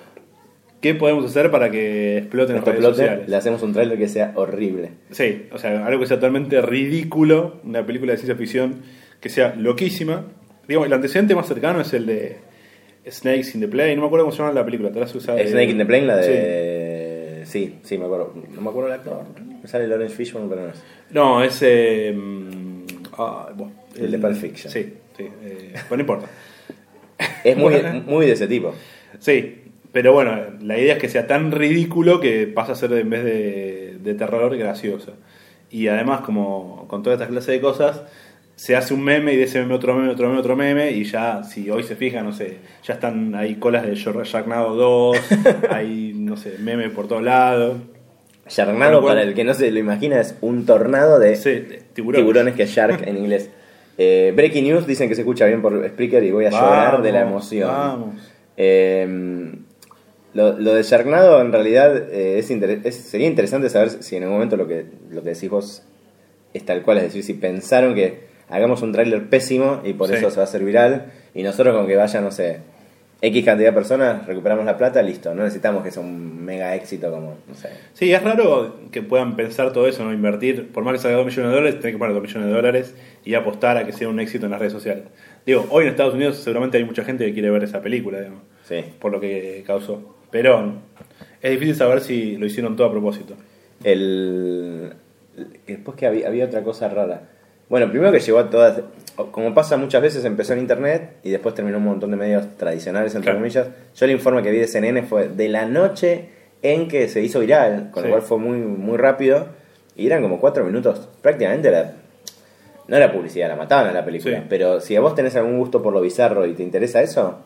¿qué 0.81 0.95
podemos 0.95 1.25
hacer 1.25 1.51
para 1.51 1.69
que 1.69 2.17
exploten 2.17 2.55
las 2.55 2.65
redes 2.65 2.77
explote, 2.79 2.97
sociales? 3.03 3.29
le 3.29 3.35
hacemos 3.35 3.61
un 3.61 3.73
trailer 3.73 3.97
que 3.97 4.07
sea 4.07 4.31
horrible. 4.35 4.91
Sí, 5.11 5.47
o 5.51 5.57
sea, 5.59 5.85
algo 5.85 5.99
que 6.01 6.07
sea 6.07 6.17
totalmente 6.17 6.61
ridículo, 6.61 7.59
una 7.63 7.85
película 7.85 8.11
de 8.13 8.17
ciencia 8.17 8.35
ficción 8.35 8.81
que 9.21 9.29
sea 9.29 9.53
loquísima. 9.55 10.23
Digamos, 10.67 10.87
el 10.87 10.93
antecedente 10.93 11.35
más 11.35 11.47
cercano 11.47 11.81
es 11.81 11.93
el 11.93 12.07
de 12.07 12.37
Snakes 13.09 13.53
in 13.55 13.61
the 13.61 13.67
Play, 13.67 13.95
no 13.95 14.01
me 14.01 14.07
acuerdo 14.07 14.25
cómo 14.25 14.31
se 14.35 14.39
llama 14.41 14.53
la 14.53 14.65
película, 14.65 14.91
te 14.91 14.99
la 14.99 15.05
has 15.05 15.15
usado. 15.15 15.37
Snake 15.39 15.69
in 15.71 15.77
the 15.77 15.85
Plane, 15.85 16.05
la 16.05 16.17
de. 16.17 17.43
Sí. 17.45 17.77
sí, 17.83 17.97
me 17.97 18.05
acuerdo. 18.05 18.33
No 18.53 18.61
me 18.61 18.69
acuerdo 18.69 18.87
el 18.89 18.95
actor. 18.95 19.23
Me 19.61 19.67
sale 19.67 19.87
Lawrence 19.87 20.15
Fishburne, 20.15 20.49
pero 20.49 20.61
no 20.63 20.69
es. 20.69 20.83
No, 21.11 21.43
es... 21.43 21.59
eh, 21.61 22.11
mm, 22.15 22.85
ah, 23.17 23.49
bueno, 23.55 23.73
El 23.95 24.11
de 24.11 24.17
Pulp 24.19 24.35
Fiction. 24.35 24.71
Sí, 24.73 24.93
sí, 25.15 25.23
eh, 25.43 25.73
pues 25.87 25.97
no 25.97 26.01
importa. 26.01 26.27
Es 27.43 27.55
muy, 27.55 27.73
Bueno. 27.75 28.03
muy 28.07 28.25
de 28.25 28.33
ese 28.33 28.47
tipo. 28.47 28.73
Sí, 29.19 29.61
pero 29.91 30.11
bueno, 30.11 30.35
la 30.61 30.77
idea 30.77 30.95
es 30.95 30.99
que 30.99 31.07
sea 31.07 31.27
tan 31.27 31.51
ridículo 31.51 32.19
que 32.19 32.47
pasa 32.47 32.73
a 32.73 32.75
ser 32.75 32.91
en 32.93 33.09
vez 33.09 33.23
de, 33.23 33.97
de 34.01 34.13
terror 34.15 34.57
gracioso. 34.57 35.13
Y 35.69 35.87
además, 35.87 36.21
como 36.21 36.85
con 36.89 37.03
toda 37.03 37.15
esta 37.15 37.27
clase 37.27 37.53
de 37.53 37.61
cosas, 37.61 38.03
se 38.55 38.75
hace 38.75 38.93
un 38.93 39.03
meme 39.03 39.33
y 39.33 39.37
de 39.37 39.43
ese 39.43 39.59
meme 39.59 39.73
otro 39.75 39.95
meme, 39.95 40.11
otro 40.11 40.27
meme, 40.27 40.39
otro 40.39 40.55
meme, 40.55 40.91
y 40.91 41.03
ya, 41.03 41.43
si 41.43 41.69
hoy 41.69 41.83
se 41.83 41.95
fijan, 41.95 42.25
no 42.25 42.31
sé, 42.33 42.57
ya 42.83 42.93
están 42.95 43.35
ahí 43.35 43.55
colas 43.55 43.85
de 43.85 43.95
Sharknado 43.95 44.75
2, 44.75 45.17
hay, 45.69 46.13
no 46.15 46.37
sé, 46.37 46.55
memes 46.59 46.91
por 46.91 47.07
todos 47.07 47.21
lados. 47.23 47.77
Sharknado, 48.47 49.03
para 49.03 49.23
el 49.23 49.33
que 49.33 49.43
no 49.43 49.53
se 49.55 49.71
lo 49.71 49.79
imagina, 49.79 50.21
es 50.21 50.35
un 50.41 50.65
tornado 50.65 51.17
de 51.19 51.35
Sí, 51.35 51.63
tiburones. 51.93 52.23
tiburones, 52.23 52.53
que 52.53 52.63
es 52.63 52.69
Shark 52.69 53.07
en 53.07 53.17
inglés. 53.17 53.49
Eh, 53.97 54.33
breaking 54.35 54.65
News 54.65 54.85
dicen 54.85 55.07
que 55.07 55.15
se 55.15 55.21
escucha 55.21 55.45
bien 55.45 55.61
por 55.61 55.71
Spreaker 55.87 56.21
y 56.21 56.29
voy 56.29 56.43
a 56.43 56.49
llorar 56.49 57.01
de 57.01 57.13
la 57.13 57.21
emoción. 57.21 57.69
Vamos. 57.69 58.15
Eh, 58.57 59.07
lo, 60.33 60.59
lo 60.59 60.73
de 60.73 60.83
Sharknado 60.83 61.39
en 61.39 61.53
realidad 61.53 61.95
eh, 62.11 62.37
es, 62.39 62.51
inter- 62.51 62.81
es- 62.83 62.95
sería 62.95 63.25
interesante 63.27 63.69
saber 63.69 63.89
si 64.03 64.17
en 64.17 64.23
algún 64.23 64.35
momento 64.37 64.57
lo 64.57 64.67
que, 64.67 64.85
lo 65.11 65.23
que 65.23 65.29
decís 65.29 65.49
vos 65.49 65.83
es 66.53 66.65
tal 66.65 66.81
cual, 66.81 66.97
es 66.97 67.03
decir, 67.05 67.23
si 67.23 67.35
pensaron 67.35 67.95
que 67.95 68.25
hagamos 68.49 68.81
un 68.81 68.91
tráiler 68.91 69.27
pésimo 69.29 69.81
y 69.83 69.93
por 69.93 70.07
Sí. 70.09 70.15
eso 70.15 70.29
se 70.29 70.37
va 70.37 70.41
a 70.43 70.45
hacer 70.45 70.63
viral 70.63 71.11
y 71.33 71.43
nosotros 71.43 71.75
con 71.75 71.87
que 71.87 71.95
vaya, 71.95 72.21
no 72.21 72.31
sé, 72.31 72.59
X 73.21 73.45
cantidad 73.45 73.69
de 73.69 73.73
personas, 73.73 74.27
recuperamos 74.27 74.65
la 74.65 74.77
plata, 74.77 75.01
listo, 75.01 75.33
no 75.33 75.43
necesitamos 75.43 75.83
que 75.83 75.89
sea 75.89 76.03
un 76.03 76.43
mega 76.43 76.75
éxito 76.75 77.09
como, 77.09 77.35
no 77.47 77.55
sé. 77.55 77.69
Sí, 77.93 78.11
es 78.13 78.21
raro 78.21 78.75
que 78.91 79.01
puedan 79.01 79.35
pensar 79.35 79.71
todo 79.73 79.87
eso, 79.87 80.03
no 80.03 80.13
invertir, 80.13 80.67
por 80.71 80.83
más 80.83 80.93
que 80.93 80.99
salga 80.99 81.17
2 81.17 81.25
millones 81.25 81.49
de 81.51 81.55
dólares, 81.55 81.75
tienen 81.79 81.93
que 81.95 81.99
poner 81.99 82.13
2 82.13 82.21
millones 82.23 82.47
de 82.49 82.53
dólares 82.53 82.95
y 83.23 83.33
apostar 83.33 83.77
a 83.77 83.85
que 83.85 83.93
sea 83.93 84.09
un 84.09 84.19
éxito 84.19 84.45
en 84.45 84.51
las 84.51 84.59
redes 84.59 84.73
sociales. 84.73 85.05
Digo, 85.45 85.65
hoy 85.69 85.85
en 85.85 85.91
Estados 85.91 86.13
Unidos 86.13 86.37
seguramente 86.37 86.77
hay 86.77 86.83
mucha 86.83 87.03
gente 87.03 87.25
que 87.25 87.33
quiere 87.33 87.49
ver 87.49 87.63
esa 87.63 87.81
película, 87.81 88.19
digamos, 88.19 88.41
Sí. 88.63 88.83
por 88.99 89.11
lo 89.11 89.19
que 89.19 89.63
causó. 89.65 90.15
Pero 90.29 90.73
es 91.41 91.51
difícil 91.51 91.75
saber 91.75 92.01
si 92.01 92.35
lo 92.35 92.45
hicieron 92.45 92.75
todo 92.75 92.87
a 92.87 92.91
propósito. 92.91 93.35
El, 93.83 94.93
después 95.65 95.97
que 95.97 96.05
había, 96.05 96.27
había 96.27 96.45
otra 96.45 96.61
cosa 96.63 96.89
rara. 96.89 97.29
Bueno, 97.69 97.89
primero 97.89 98.11
que 98.11 98.19
llegó 98.19 98.39
a 98.39 98.49
todas, 98.49 98.81
como 99.31 99.53
pasa 99.53 99.77
muchas 99.77 100.01
veces, 100.01 100.23
empezó 100.25 100.53
en 100.53 100.59
internet 100.59 101.15
y 101.23 101.31
después 101.31 101.55
terminó 101.55 101.77
un 101.77 101.85
montón 101.85 102.11
de 102.11 102.17
medios 102.17 102.45
tradicionales, 102.57 103.13
entre 103.15 103.25
Claro. 103.31 103.39
comillas. 103.39 103.67
Yo 103.95 104.05
el 104.05 104.11
informe 104.11 104.43
que 104.43 104.51
vi 104.51 104.57
de 104.59 104.67
CNN 104.67 105.01
fue 105.03 105.29
de 105.29 105.49
la 105.49 105.65
noche 105.65 106.29
en 106.61 106.87
que 106.87 107.07
se 107.07 107.21
hizo 107.21 107.39
viral, 107.39 107.89
con 107.91 108.03
Sí. 108.03 108.09
lo 108.09 108.15
cual 108.15 108.21
fue 108.27 108.37
muy, 108.37 108.57
muy 108.57 108.97
rápido. 108.97 109.47
Y 109.95 110.07
eran 110.07 110.21
como 110.21 110.39
cuatro 110.39 110.63
minutos. 110.65 111.07
Prácticamente 111.21 111.69
era, 111.69 111.93
no 112.87 112.97
era 112.97 113.11
publicidad, 113.11 113.47
la 113.47 113.55
mataban 113.55 113.87
a 113.87 113.93
la 113.93 114.03
película. 114.05 114.39
Sí. 114.39 114.43
Pero 114.49 114.79
si 114.81 114.95
a 114.95 115.01
vos 115.01 115.15
tenés 115.15 115.35
algún 115.35 115.57
gusto 115.57 115.81
por 115.81 115.93
lo 115.93 116.01
bizarro 116.01 116.45
y 116.45 116.53
te 116.53 116.63
interesa 116.63 117.01
eso, 117.01 117.39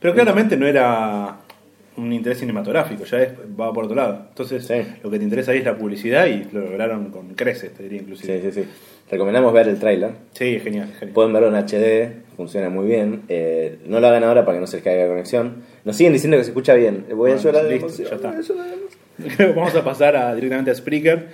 Pero 0.00 0.14
claramente 0.14 0.56
no 0.56 0.66
era 0.66 1.36
un 1.96 2.12
interés 2.12 2.38
cinematográfico, 2.38 3.04
ya 3.04 3.22
es, 3.22 3.32
va 3.58 3.72
por 3.72 3.84
otro 3.84 3.96
lado. 3.96 4.26
Entonces, 4.30 4.64
Sí. 4.66 4.74
lo 5.02 5.10
que 5.10 5.18
te 5.18 5.24
interesa 5.24 5.52
ahí 5.52 5.58
es 5.58 5.64
la 5.64 5.76
publicidad 5.76 6.26
y 6.26 6.44
lo 6.52 6.60
lograron 6.60 7.10
con 7.10 7.34
creces, 7.34 7.72
te 7.74 7.82
diría 7.82 8.00
inclusive. 8.00 8.40
sí, 8.40 8.50
sí, 8.52 8.62
sí. 8.62 8.68
Recomendamos 9.10 9.52
ver 9.52 9.68
el 9.68 9.78
tráiler. 9.78 10.10
Sí, 10.32 10.58
genial, 10.60 10.88
genial. 10.98 11.12
Pueden 11.12 11.32
verlo 11.34 11.48
en 11.48 11.54
HD, 11.56 12.22
funciona 12.36 12.70
muy 12.70 12.86
bien. 12.86 13.22
Eh, 13.28 13.78
no 13.86 14.00
lo 14.00 14.06
hagan 14.08 14.24
ahora 14.24 14.44
para 14.46 14.56
que 14.56 14.60
no 14.62 14.66
se 14.66 14.76
les 14.78 14.84
caiga 14.84 15.02
la 15.02 15.08
conexión. 15.10 15.56
Nos 15.84 15.96
siguen 15.96 16.14
diciendo 16.14 16.38
que 16.38 16.44
se 16.44 16.50
escucha 16.50 16.72
bien. 16.74 17.04
Voy 17.14 17.30
a 17.32 17.36
llorar 17.36 17.64
de 17.64 17.72
listo, 17.78 18.02
ya 18.02 18.14
está. 18.16 18.34
Vamos 19.54 19.74
a 19.74 19.84
pasar 19.84 20.16
a, 20.16 20.34
directamente 20.34 20.70
a 20.70 20.74
Spreaker, 20.74 21.28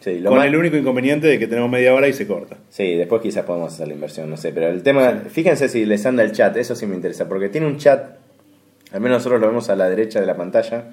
Sí, 0.00 0.20
lo 0.20 0.28
con 0.30 0.38
más- 0.38 0.46
el 0.48 0.54
único 0.56 0.76
inconveniente 0.76 1.26
de 1.26 1.38
que 1.38 1.46
tenemos 1.46 1.70
media 1.70 1.94
hora 1.94 2.06
y 2.06 2.12
se 2.12 2.26
corta. 2.26 2.58
sí, 2.68 2.94
después 2.94 3.22
quizás 3.22 3.44
podemos 3.44 3.72
hacer 3.72 3.88
la 3.88 3.94
inversión, 3.94 4.28
no 4.28 4.36
sé. 4.36 4.52
Pero 4.52 4.68
el 4.68 4.82
tema, 4.82 5.22
fíjense 5.28 5.68
si 5.68 5.86
les 5.86 6.04
anda 6.04 6.22
el 6.22 6.32
chat, 6.32 6.54
eso 6.58 6.74
sí 6.76 6.86
me 6.86 6.94
interesa. 6.94 7.26
Porque 7.28 7.48
tiene 7.48 7.66
un 7.66 7.78
chat, 7.78 8.16
al 8.94 9.00
menos 9.00 9.18
nosotros 9.18 9.40
lo 9.40 9.48
vemos 9.48 9.68
a 9.68 9.76
la 9.76 9.88
derecha 9.90 10.20
de 10.20 10.26
la 10.26 10.36
pantalla, 10.36 10.84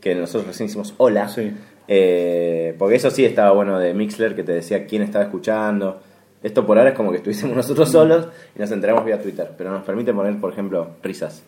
que 0.00 0.14
nosotros 0.16 0.46
recién 0.48 0.68
hicimos 0.68 0.94
hola. 0.96 1.28
Sí. 1.28 1.52
Eh, 1.88 2.74
porque 2.78 2.96
eso 2.96 3.10
sí 3.10 3.24
estaba 3.24 3.52
bueno 3.52 3.78
de 3.78 3.92
Mixler, 3.94 4.34
que 4.34 4.42
te 4.42 4.52
decía 4.52 4.86
quién 4.86 5.02
estaba 5.02 5.24
escuchando. 5.24 6.00
Esto 6.42 6.66
por 6.66 6.78
ahora 6.78 6.90
es 6.90 6.96
como 6.96 7.10
que 7.12 7.18
estuviésemos 7.18 7.54
nosotros 7.62 7.90
solos 7.90 8.28
y 8.56 8.58
nos 8.60 8.70
enteramos 8.72 9.04
vía 9.04 9.20
Twitter. 9.20 9.50
Pero 9.56 9.70
nos 9.70 9.84
permite 9.84 10.12
poner, 10.12 10.36
por 10.40 10.52
ejemplo, 10.52 10.88
risas. 11.02 11.42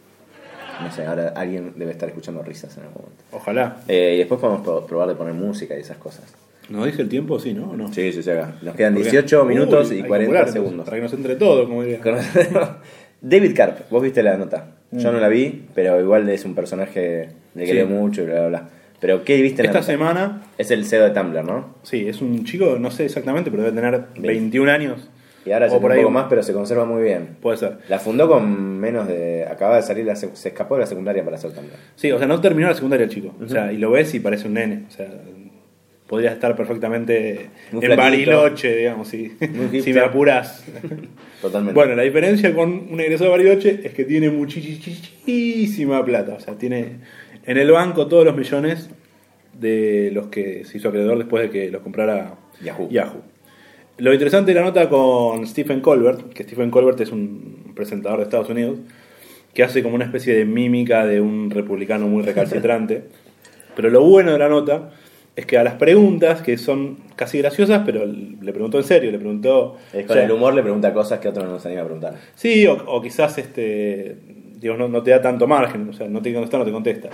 No 0.83 0.91
sé, 0.91 1.07
ahora 1.07 1.33
alguien 1.37 1.73
debe 1.77 1.93
estar 1.93 2.09
escuchando 2.09 2.43
risas 2.43 2.77
en 2.77 2.83
algún 2.85 3.03
momento. 3.03 3.23
Ojalá. 3.33 3.77
Eh, 3.87 4.13
y 4.17 4.19
después 4.19 4.41
podemos 4.41 4.63
pro- 4.63 4.85
probar 4.87 5.09
de 5.09 5.15
poner 5.15 5.33
música 5.35 5.77
y 5.77 5.81
esas 5.81 5.97
cosas. 5.99 6.25
¿Nos 6.69 6.87
dije 6.87 7.03
el 7.03 7.09
tiempo? 7.09 7.39
Sí, 7.39 7.53
¿no? 7.55 7.71
¿O 7.71 7.77
no? 7.77 7.93
Sí, 7.93 8.13
sí, 8.13 8.23
sí, 8.23 8.31
acá. 8.31 8.55
Nos 8.63 8.75
quedan 8.75 8.95
¿Por 8.95 9.03
qué? 9.05 9.11
18 9.11 9.45
minutos 9.45 9.91
Uy, 9.91 9.95
y 9.95 9.97
hay 9.99 10.03
que 10.03 10.09
40 10.09 10.25
apurar, 10.31 10.41
entonces, 10.49 10.63
segundos. 10.63 10.85
Para 10.87 10.97
que 10.97 11.03
nos 11.03 11.13
entre 11.13 11.37
todo, 11.37 11.65
como 11.69 11.83
diría. 11.83 12.01
David 13.27 13.57
Karp, 13.57 13.91
vos 13.91 14.03
viste 14.03 14.23
la 14.23 14.37
nota. 14.37 14.67
Yo 14.93 15.11
Mm. 15.11 15.15
no 15.15 15.21
la 15.21 15.29
vi, 15.29 15.65
pero 15.75 16.01
igual 16.01 16.29
es 16.29 16.45
un 16.45 16.55
personaje 16.55 17.01
de 17.55 17.61
que 17.65 17.67
Sí. 17.67 17.73
leo 17.73 17.87
mucho 17.87 18.23
y 18.23 18.27
bla, 18.27 18.35
bla, 18.41 18.49
bla. 18.49 18.69
Pero 19.01 19.25
¿qué 19.25 19.41
viste 19.43 19.63
en 19.63 19.67
la 19.67 19.71
Esta 19.71 19.81
nota? 19.81 19.93
semana, 19.93 20.43
Es 20.59 20.71
el 20.71 20.85
CEO 20.85 21.05
de 21.05 21.11
Tumblr, 21.11 21.43
¿no? 21.45 21.75
sí, 21.83 22.07
es 22.09 22.21
un 22.23 22.45
chico, 22.45 22.77
no 22.79 22.91
sé 22.91 23.07
exactamente, 23.07 23.51
pero 23.51 23.63
debe 23.65 23.75
tener 23.75 24.05
21 24.21 24.69
años. 24.69 25.09
Y 25.47 25.53
ahora 25.53 25.69
por 25.69 25.91
un 25.91 25.97
poco 25.99 26.11
más, 26.11 26.27
pero 26.31 26.43
se 26.43 26.53
conserva 26.55 26.85
muy 26.87 27.03
bien. 27.03 27.37
Puede 27.43 27.59
ser. 27.59 27.77
La 27.89 27.99
fundó 27.99 28.29
con 28.29 28.79
menos 28.81 29.07
de... 29.07 29.45
Acaba 29.51 29.77
de 29.77 29.83
salir, 29.83 30.07
la 30.07 30.17
se 30.17 30.31
escapó 30.49 30.77
de 30.77 30.81
la 30.83 30.87
secundaria 30.87 31.23
para 31.23 31.37
hacer 31.37 31.51
Tumblr. 31.53 31.73
Sí, 31.97 32.11
o 32.13 32.19
sea, 32.19 32.27
no 32.27 32.41
terminó 32.41 32.69
la 32.69 32.75
secundaria 32.75 33.05
el 33.05 33.11
chico. 33.11 33.35
O 33.45 33.49
sea, 33.49 33.71
y 33.73 33.77
lo 33.77 33.91
ves 33.91 34.15
y 34.15 34.21
parece 34.21 34.47
un 34.49 34.55
nene. 34.55 34.85
O 34.89 34.91
sea, 34.91 35.07
podría 36.15 36.31
estar 36.31 36.55
perfectamente 36.55 37.51
Muy 37.73 37.85
en 37.85 37.93
flaquito. 37.93 38.31
Bariloche, 38.31 38.77
digamos, 38.77 39.09
si, 39.09 39.33
si 39.83 39.93
me 39.93 39.99
apuras. 39.99 40.65
Totalmente. 41.43 41.75
Bueno, 41.75 41.97
la 41.97 42.05
diferencia 42.05 42.55
con 42.55 42.87
un 42.89 43.01
egresado 43.01 43.33
de 43.33 43.37
Bariloche 43.37 43.81
es 43.83 43.93
que 43.95 44.05
tiene 44.05 44.31
muchísima 44.31 46.05
plata. 46.05 46.35
O 46.35 46.41
sea, 46.41 46.55
tiene 46.55 46.99
en 47.45 47.59
el 47.59 47.73
banco 47.73 48.07
todos 48.07 48.25
los 48.25 48.37
millones 48.37 48.91
de 49.59 50.13
los 50.13 50.29
que 50.29 50.65
se 50.65 50.79
hizo 50.79 50.91
acreedor 50.91 51.19
después 51.19 51.43
de 51.43 51.51
que 51.51 51.69
los 51.73 51.83
comprara 51.83 52.37
Yahoo. 52.63 53.23
Lo 53.99 54.13
interesante 54.13 54.55
de 54.55 54.61
la 54.61 54.67
nota 54.67 54.89
con 54.89 55.45
Stephen 55.49 55.81
Colbert, 55.81 56.33
que 56.33 56.45
Stephen 56.45 56.71
Colbert 56.71 57.01
es 57.01 57.11
un 57.11 57.73
presentador 57.75 58.19
de 58.19 58.25
Estados 58.25 58.51
Unidos, 58.51 58.79
que 59.53 59.65
hace 59.65 59.83
como 59.83 59.97
una 59.97 60.05
especie 60.05 60.37
de 60.37 60.45
mímica 60.45 61.07
de 61.07 61.21
un 61.21 61.51
republicano 61.51 62.07
muy 62.07 62.23
recalcitrante. 62.23 63.03
Pero 63.75 63.91
lo 63.91 64.05
bueno 64.05 64.31
de 64.31 64.39
la 64.39 64.49
nota 64.49 64.93
es 65.37 65.47
que 65.47 65.59
a 65.59 65.65
las 65.65 65.75
preguntas, 65.75 66.43
que 66.43 66.57
son 66.59 66.99
casi 67.17 67.39
graciosas, 67.39 67.83
pero 67.85 68.07
le 68.07 68.53
preguntó 68.53 68.79
en 68.79 68.85
serio, 68.85 69.11
le 69.11 69.19
preguntó... 69.19 69.77
Es 69.93 70.05
o 70.05 70.07
con 70.07 70.17
sea, 70.17 70.25
el 70.25 70.33
humor 70.33 70.55
le 70.55 70.63
pregunta 70.63 70.93
cosas 70.93 71.19
que 71.19 71.29
otros 71.29 71.47
no 71.47 71.59
se 71.59 71.69
anima 71.69 71.83
a 71.83 71.85
preguntar. 71.87 72.15
Sí, 72.35 72.67
o, 72.67 72.75
o 72.87 73.03
quizás 73.03 73.37
este, 73.39 74.17
digamos, 74.65 74.81
no, 74.81 74.89
no 74.89 75.03
te 75.03 75.11
da 75.11 75.21
tanto 75.21 75.47
margen, 75.47 75.89
o 75.91 75.93
sea, 75.93 76.09
no 76.09 76.23
te 76.23 76.33
contesta, 76.33 76.57
no 76.57 76.65
te 76.65 76.73
contesta. 76.73 77.11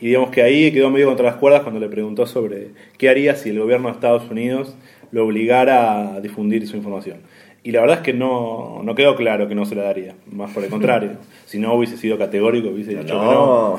Y 0.00 0.08
digamos 0.08 0.30
que 0.30 0.42
ahí 0.42 0.72
quedó 0.72 0.90
medio 0.90 1.06
contra 1.06 1.26
las 1.26 1.36
cuerdas 1.36 1.62
cuando 1.62 1.78
le 1.78 1.88
preguntó 1.88 2.26
sobre 2.26 2.68
qué 2.96 3.10
haría 3.10 3.36
si 3.36 3.50
el 3.50 3.58
gobierno 3.58 3.88
de 3.88 3.94
Estados 3.94 4.30
Unidos 4.30 4.74
lo 5.10 5.26
obligara 5.26 6.14
a 6.14 6.20
difundir 6.20 6.66
su 6.66 6.76
información. 6.76 7.18
Y 7.62 7.72
la 7.72 7.80
verdad 7.82 7.98
es 7.98 8.02
que 8.02 8.14
no, 8.14 8.80
no 8.82 8.94
quedó 8.94 9.16
claro 9.16 9.48
que 9.48 9.54
no 9.54 9.66
se 9.66 9.74
la 9.74 9.82
daría, 9.82 10.14
más 10.30 10.50
por 10.52 10.64
el 10.64 10.70
contrario. 10.70 11.12
si 11.46 11.58
no 11.58 11.74
hubiese 11.74 11.96
sido 11.96 12.16
categórico, 12.16 12.68
hubiese 12.68 12.92
dicho 12.92 13.04
que 13.04 13.12
no. 13.12 13.78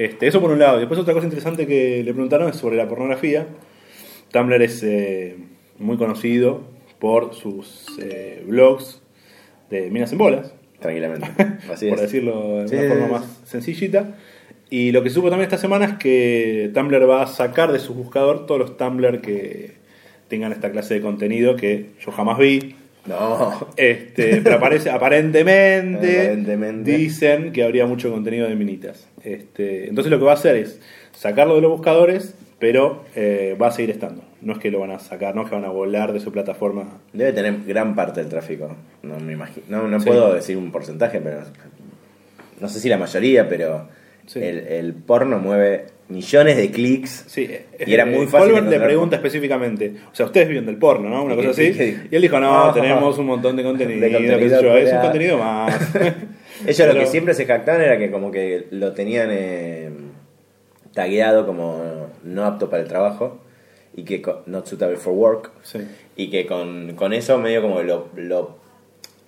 Este, 0.00 0.26
eso 0.28 0.40
por 0.40 0.50
un 0.50 0.58
lado. 0.58 0.78
Y 0.78 0.80
después 0.80 0.98
otra 0.98 1.12
cosa 1.12 1.26
interesante 1.26 1.66
que 1.66 2.02
le 2.02 2.14
preguntaron 2.14 2.48
es 2.48 2.56
sobre 2.56 2.76
la 2.76 2.88
pornografía. 2.88 3.46
Tumblr 4.32 4.62
es 4.62 4.82
eh, 4.82 5.36
muy 5.78 5.98
conocido 5.98 6.62
por 6.98 7.34
sus 7.34 7.86
eh, 8.00 8.42
blogs 8.46 9.02
de 9.68 9.90
minas 9.90 10.10
en 10.12 10.18
bolas, 10.18 10.54
Tranquilamente. 10.78 11.26
Así 11.70 11.90
por 11.90 11.98
es. 11.98 12.04
decirlo 12.04 12.62
de 12.62 12.68
Sí, 12.68 12.76
una 12.76 12.88
forma 12.88 13.18
más 13.18 13.40
sencillita. 13.44 14.16
Y 14.70 14.92
lo 14.92 15.02
que 15.02 15.10
supo 15.10 15.28
también 15.28 15.48
esta 15.48 15.58
semana 15.58 15.84
es 15.84 15.92
que 15.98 16.70
Tumblr 16.72 17.06
va 17.06 17.24
a 17.24 17.26
sacar 17.26 17.70
de 17.70 17.78
su 17.78 17.92
buscador 17.92 18.46
todos 18.46 18.58
los 18.58 18.78
Tumblr 18.78 19.20
que 19.20 19.72
tengan 20.28 20.50
esta 20.52 20.72
clase 20.72 20.94
de 20.94 21.02
contenido 21.02 21.56
que 21.56 21.90
yo 22.00 22.10
jamás 22.10 22.38
vi. 22.38 22.74
No. 23.06 23.68
Este, 23.76 24.40
pero 24.42 24.56
aparece, 24.56 24.90
aparentemente, 24.90 26.20
Aparentemente. 26.20 26.96
dicen 26.96 27.52
que 27.52 27.62
habría 27.64 27.86
mucho 27.86 28.10
contenido 28.12 28.48
de 28.48 28.54
minitas. 28.56 29.06
Este, 29.24 29.88
entonces 29.88 30.10
lo 30.10 30.18
que 30.18 30.24
va 30.24 30.32
a 30.32 30.34
hacer 30.34 30.56
es 30.56 30.80
sacarlo 31.12 31.54
de 31.56 31.62
los 31.62 31.70
buscadores, 31.72 32.34
pero 32.58 33.04
eh, 33.16 33.56
va 33.60 33.68
a 33.68 33.72
seguir 33.72 33.90
estando. 33.90 34.22
No 34.42 34.52
es 34.54 34.58
que 34.58 34.70
lo 34.70 34.80
van 34.80 34.90
a 34.90 34.98
sacar, 34.98 35.34
no 35.34 35.42
es 35.42 35.48
que 35.48 35.54
van 35.54 35.64
a 35.64 35.70
volar 35.70 36.12
de 36.12 36.20
su 36.20 36.30
plataforma. 36.32 37.00
Debe 37.12 37.32
tener 37.32 37.64
gran 37.66 37.94
parte 37.94 38.20
del 38.20 38.28
tráfico. 38.30 38.76
No 39.02 39.18
me 39.18 39.32
imagino. 39.32 39.64
No, 39.68 39.88
no 39.88 40.00
Sí. 40.00 40.06
puedo 40.06 40.32
decir 40.34 40.56
un 40.56 40.70
porcentaje, 40.70 41.20
pero. 41.20 41.40
No 42.60 42.68
sé 42.68 42.80
si 42.80 42.88
la 42.88 42.98
mayoría, 42.98 43.48
pero. 43.48 43.88
Sí. 44.26 44.38
El, 44.42 44.58
el 44.66 44.94
porno 44.94 45.38
mueve 45.38 45.86
millones 46.08 46.56
de 46.56 46.70
clics. 46.70 47.24
Sí, 47.28 47.48
Y 47.86 47.94
era 47.94 48.04
muy 48.06 48.26
fácil 48.26 48.52
Colbert 48.52 48.68
le 48.68 48.80
pregunta 48.80 49.16
específicamente, 49.16 49.94
o 50.10 50.14
sea, 50.14 50.26
ustedes 50.26 50.48
viven 50.48 50.66
del 50.66 50.76
porno, 50.76 51.08
¿no? 51.08 51.24
Una 51.24 51.34
¿Y 51.34 51.36
cosa 51.36 51.50
así. 51.50 51.98
Y 52.10 52.14
él 52.16 52.22
dijo, 52.22 52.38
no, 52.40 52.66
No. 52.66 52.72
tenemos 52.74 53.16
un 53.18 53.26
montón 53.26 53.56
de 53.56 53.62
contenido, 53.62 54.00
De 54.00 54.12
contenido 54.12 54.38
qué 54.38 54.50
sé 54.50 54.62
yo, 54.62 54.76
es 54.76 54.92
un 54.92 55.00
contenido 55.00 55.38
más. 55.38 55.94
Ellos 56.66 56.88
lo 56.88 56.94
que 57.00 57.06
siempre 57.06 57.34
se 57.34 57.46
jactaban 57.46 57.80
era 57.82 57.98
que 57.98 58.10
como 58.10 58.30
que 58.30 58.66
lo 58.70 58.92
tenían 58.92 59.28
eh, 59.32 59.90
tagueado 60.94 61.46
como 61.46 62.08
no 62.24 62.44
apto 62.44 62.68
para 62.70 62.82
el 62.82 62.88
trabajo 62.88 63.40
y 63.94 64.04
que 64.04 64.20
co- 64.22 64.42
not 64.46 64.66
suitable 64.66 64.96
for 64.96 65.12
work 65.14 65.50
Sí. 65.62 65.78
y 66.16 66.30
que 66.30 66.46
con, 66.46 66.94
con 66.96 67.12
eso 67.12 67.38
medio 67.38 67.62
como 67.62 67.82
lo, 67.82 68.08
lo, 68.16 68.56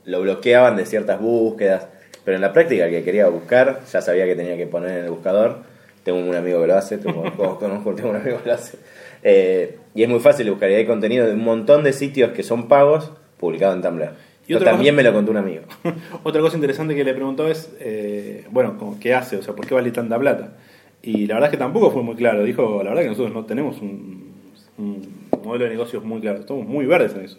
lo 0.05 0.21
bloqueaban 0.23 0.77
de 0.77 0.85
ciertas 0.87 1.21
búsquedas 1.21 1.87
pero 2.25 2.37
en 2.37 2.41
la 2.41 2.53
práctica 2.53 2.85
el 2.87 2.91
que 2.91 3.03
quería 3.03 3.29
buscar 3.29 3.81
ya 3.91 4.01
sabía 4.03 4.25
que 4.27 4.35
tenía 4.37 4.57
que 4.57 4.67
poner 4.67 4.99
en 4.99 5.05
el 5.05 5.11
buscador 5.11 5.59
tengo 6.05 6.19
un 6.19 6.35
amigo 6.35 6.61
que 6.61 6.67
lo 6.67 6.75
hace 6.77 6.99
tengo, 6.99 7.23
conozco, 7.59 7.95
tengo 7.95 8.11
un 8.11 8.17
amigo 8.17 8.39
que 8.43 8.49
lo 8.49 8.55
hace 8.55 8.79
Eh, 9.25 9.77
y 9.95 10.03
es 10.03 10.09
muy 10.09 10.19
fácil 10.21 10.51
buscar 10.51 10.69
y 10.71 10.75
hay 10.75 10.85
contenido 10.87 11.27
de 11.27 11.35
un 11.35 11.45
montón 11.45 11.85
de 11.85 11.93
sitios 11.93 12.33
que 12.33 12.43
son 12.43 12.67
pagos 12.69 13.13
publicado 13.39 13.73
en 13.75 13.83
Tumblr 13.83 14.11
Y 14.49 14.55
otra 14.55 14.73
también 14.73 14.95
cosa- 14.95 15.03
me 15.03 15.09
lo 15.09 15.13
contó 15.15 15.31
un 15.31 15.37
amigo 15.37 15.63
Otra 16.25 16.41
cosa 16.41 16.57
interesante 16.57 16.95
que 16.97 17.05
le 17.05 17.15
preguntó 17.15 17.47
es, 17.49 17.71
eh, 17.81 18.45
bueno, 18.51 18.77
¿qué 19.01 19.15
hace? 19.15 19.37
O 19.37 19.43
sea, 19.43 19.55
¿por 19.55 19.65
qué 19.67 19.75
vale 19.75 19.91
tanta 19.93 20.19
plata? 20.19 20.55
Y 21.03 21.27
la 21.27 21.35
verdad 21.35 21.49
es 21.49 21.53
que 21.53 21.59
tampoco 21.59 21.91
fue 21.91 22.03
muy 22.03 22.15
claro. 22.17 22.45
Dijo, 22.45 22.81
la 22.83 22.91
verdad 22.91 23.03
que 23.03 23.09
nosotros 23.09 23.33
no 23.35 23.45
tenemos 23.45 23.81
un, 23.81 24.33
un 24.79 25.29
modelo 25.45 25.65
de 25.65 25.71
negocios 25.71 26.05
muy 26.05 26.21
claro. 26.21 26.39
Estamos 26.41 26.65
muy 26.67 26.87
verdes 26.87 27.13
en 27.15 27.25
eso. 27.25 27.39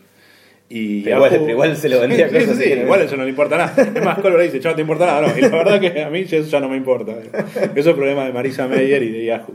Y 0.70 1.02
Pero 1.04 1.18
igual- 1.18 1.32
Yahoo- 1.32 1.40
pero 1.42 1.52
igual 1.52 1.78
se 1.78 1.90
lo 1.90 2.00
vendía 2.02 2.28
Sí, 2.30 2.34
cosas 2.36 2.58
sí, 2.58 2.64
sí, 2.64 2.70
igual 2.80 3.02
eso 3.02 3.16
no 3.18 3.24
le 3.24 3.30
importa 3.30 3.58
nada. 3.58 3.74
Es 3.82 4.04
más, 4.04 4.18
Colbert 4.20 4.52
dice, 4.52 4.68
no 4.68 4.76
te 4.76 4.82
importa 4.82 5.06
nada. 5.06 5.22
No. 5.28 5.38
Y 5.38 5.42
la 5.42 5.50
verdad 5.50 5.80
que 5.80 6.02
a 6.04 6.10
mí 6.10 6.20
eso 6.22 6.40
ya 6.42 6.60
no 6.60 6.70
me 6.70 6.78
importa. 6.78 7.12
Eso 7.76 7.90
es 7.92 7.96
problema 7.96 8.26
de 8.26 8.34
Marisa 8.34 8.68
Meyer 8.68 9.04
y 9.04 9.12
de 9.12 9.26
Yahoo. 9.26 9.54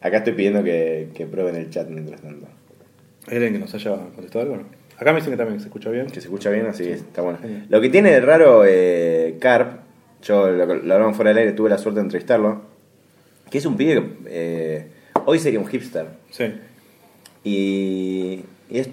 Acá 0.00 0.18
estoy 0.18 0.34
pidiendo 0.34 0.62
que, 0.62 1.08
que 1.14 1.26
prueben 1.26 1.56
el 1.56 1.70
chat 1.70 1.88
mientras 1.88 2.20
tanto. 2.20 2.46
¿Hay 3.26 3.34
alguien 3.36 3.54
que 3.54 3.58
nos 3.58 3.74
haya 3.74 3.96
contestado 4.14 4.44
algo? 4.44 4.56
no? 4.58 4.64
Acá 4.96 5.12
me 5.12 5.18
dicen 5.20 5.32
que 5.32 5.36
también 5.36 5.58
se 5.60 5.66
escucha 5.66 5.90
bien. 5.90 6.06
Que 6.06 6.14
se 6.20 6.26
escucha 6.28 6.50
bien, 6.50 6.66
así 6.66 6.84
que 6.84 6.92
está 6.92 7.22
bueno. 7.22 7.38
Lo 7.68 7.80
que 7.80 7.88
tiene 7.88 8.10
de 8.12 8.20
raro 8.20 8.64
eh, 8.66 9.36
Carp, 9.40 9.80
yo 10.22 10.48
lo, 10.50 10.66
lo 10.66 10.94
hablamos 10.94 11.16
fuera 11.16 11.30
del 11.30 11.38
aire, 11.38 11.52
tuve 11.52 11.70
la 11.70 11.78
suerte 11.78 12.00
de 12.00 12.04
entrevistarlo, 12.06 12.62
que 13.50 13.58
es 13.58 13.66
un 13.66 13.76
pibe 13.76 13.94
que 13.94 14.06
eh, 14.26 14.86
hoy 15.24 15.38
sería 15.40 15.58
un 15.60 15.66
hipster. 15.66 16.06
Sí. 16.30 16.44
Y, 17.44 18.44
y 18.70 18.78
es- 18.78 18.88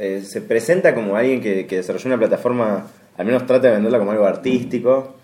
eh, 0.00 0.22
se 0.22 0.40
presenta 0.40 0.94
como 0.94 1.14
alguien 1.14 1.42
que, 1.42 1.66
que 1.66 1.76
desarrolló 1.76 2.06
una 2.06 2.16
plataforma, 2.16 2.86
al 3.18 3.26
menos 3.26 3.44
trata 3.44 3.68
de 3.68 3.74
venderla 3.74 3.98
como 3.98 4.12
algo 4.12 4.24
artístico. 4.24 5.14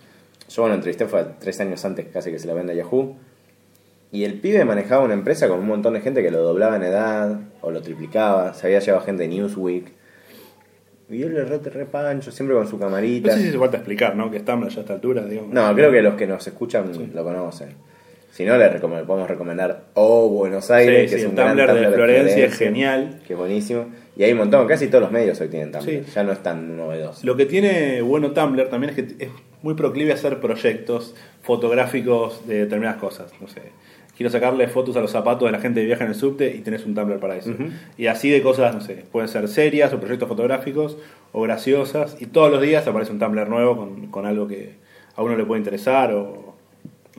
Yo 0.51 0.63
bueno, 0.63 0.75
entrevisté 0.75 1.07
fue 1.07 1.25
tres 1.41 1.59
años 1.61 1.83
antes 1.87 2.07
casi 2.13 2.31
que 2.31 2.39
se 2.39 2.47
la 2.47 2.53
venda 2.53 2.75
a 2.75 2.77
Yahoo. 2.77 3.17
Y 4.13 4.25
el 4.25 4.35
pibe 4.35 4.67
manejaba 4.67 5.03
una 5.03 5.15
empresa 5.15 5.49
con 5.49 5.61
un 5.61 5.67
montón 5.67 5.95
de 5.95 6.03
gente 6.03 6.23
que 6.23 6.31
lo 6.31 6.43
doblaba 6.43 6.77
en 6.77 6.83
edad 6.83 7.41
o 7.63 7.71
lo 7.71 7.81
triplicaba. 7.81 8.53
Se 8.53 8.67
había 8.67 8.81
llevado 8.81 9.03
gente 9.03 9.23
de 9.23 9.29
Newsweek. 9.31 9.93
Y 11.09 11.23
él 11.23 11.33
le 11.33 11.45
re, 11.47 11.59
re 11.59 11.87
pancho, 11.87 12.31
siempre 12.31 12.55
con 12.55 12.69
su 12.69 12.79
camarita. 12.79 13.31
No 13.31 13.37
sé 13.39 13.45
si 13.45 13.53
se 13.53 13.59
falta 13.59 13.79
explicar, 13.79 14.15
¿no? 14.15 14.31
Que 14.31 14.37
estamos 14.37 14.75
ya 14.75 14.81
a 14.81 14.83
esta 14.83 14.93
altura, 14.93 15.25
digamos. 15.25 15.55
No, 15.55 15.75
creo 15.75 15.91
que 15.91 16.03
los 16.03 16.17
que 16.17 16.27
nos 16.27 16.47
escuchan 16.47 17.15
lo 17.15 17.25
conocen. 17.25 17.71
Si 18.37 18.45
no, 18.45 18.59
le 18.59 18.71
recom- 18.71 19.05
podemos 19.07 19.29
recomendar 19.31 19.85
O 19.95 20.29
Buenos 20.29 20.71
Aires, 20.71 20.99
Sí, 20.99 21.03
que 21.05 21.09
sí, 21.09 21.15
es 21.17 21.23
el 21.23 21.29
un 21.31 21.37
gran 21.37 21.57
Tumblr 21.57 21.73
de 21.81 21.89
Florencia 21.95 22.45
es 22.45 22.55
genial. 22.59 23.21
Que 23.27 23.33
es 23.33 23.39
buenísimo. 23.39 23.87
Y 24.15 24.25
hay 24.25 24.33
un 24.33 24.39
montón, 24.39 24.67
casi 24.67 24.89
todos 24.89 25.03
los 25.03 25.11
medios 25.11 25.41
hoy 25.41 25.49
tienen 25.49 25.73
Tumblr. 25.73 25.91
Sí. 25.91 26.13
Ya 26.15 26.23
no 26.23 26.33
es 26.33 26.43
tan 26.43 26.77
novedoso. 26.77 27.21
Lo 27.27 27.35
que 27.37 27.47
tiene 27.47 28.03
bueno 28.03 28.33
Tumblr 28.33 28.69
también 28.69 28.91
es 28.91 28.97
que 28.97 29.25
es 29.25 29.31
muy 29.63 29.73
proclive 29.75 30.11
a 30.13 30.15
hacer 30.17 30.39
proyectos 30.39 31.15
fotográficos 31.61 32.47
de 32.47 32.59
determinadas 32.65 33.01
cosas. 33.01 33.33
No 33.41 33.49
sé, 33.49 33.63
quiero 34.17 34.31
sacarle 34.31 34.69
fotos 34.69 34.97
a 34.97 35.01
los 35.01 35.11
zapatos 35.11 35.49
de 35.49 35.53
la 35.53 35.59
gente 35.59 35.81
que 35.81 35.87
viaja 35.87 36.05
en 36.05 36.11
el 36.11 36.15
subte 36.17 36.55
y 36.55 36.61
tenés 36.61 36.85
un 36.85 36.95
Tumblr 36.95 37.19
para 37.19 37.37
eso. 37.37 37.53
Y 37.97 38.07
así 38.09 38.29
de 38.31 38.43
cosas, 38.43 38.75
no 38.75 38.81
sé, 38.83 39.05
pueden 39.11 39.29
ser 39.29 39.49
serias 39.49 39.93
o 39.95 39.99
proyectos 39.99 40.29
fotográficos 40.29 40.99
o 41.33 41.41
graciosas. 41.41 42.17
Y 42.21 42.27
todos 42.27 42.51
los 42.51 42.61
días 42.61 42.87
aparece 42.87 43.13
un 43.13 43.19
Tumblr 43.19 43.49
nuevo 43.49 43.77
con, 43.79 44.07
con 44.09 44.27
algo 44.27 44.47
que 44.47 44.75
a 45.15 45.23
uno 45.23 45.37
le 45.37 45.45
puede 45.45 45.61
interesar 45.61 46.13
o, 46.13 46.46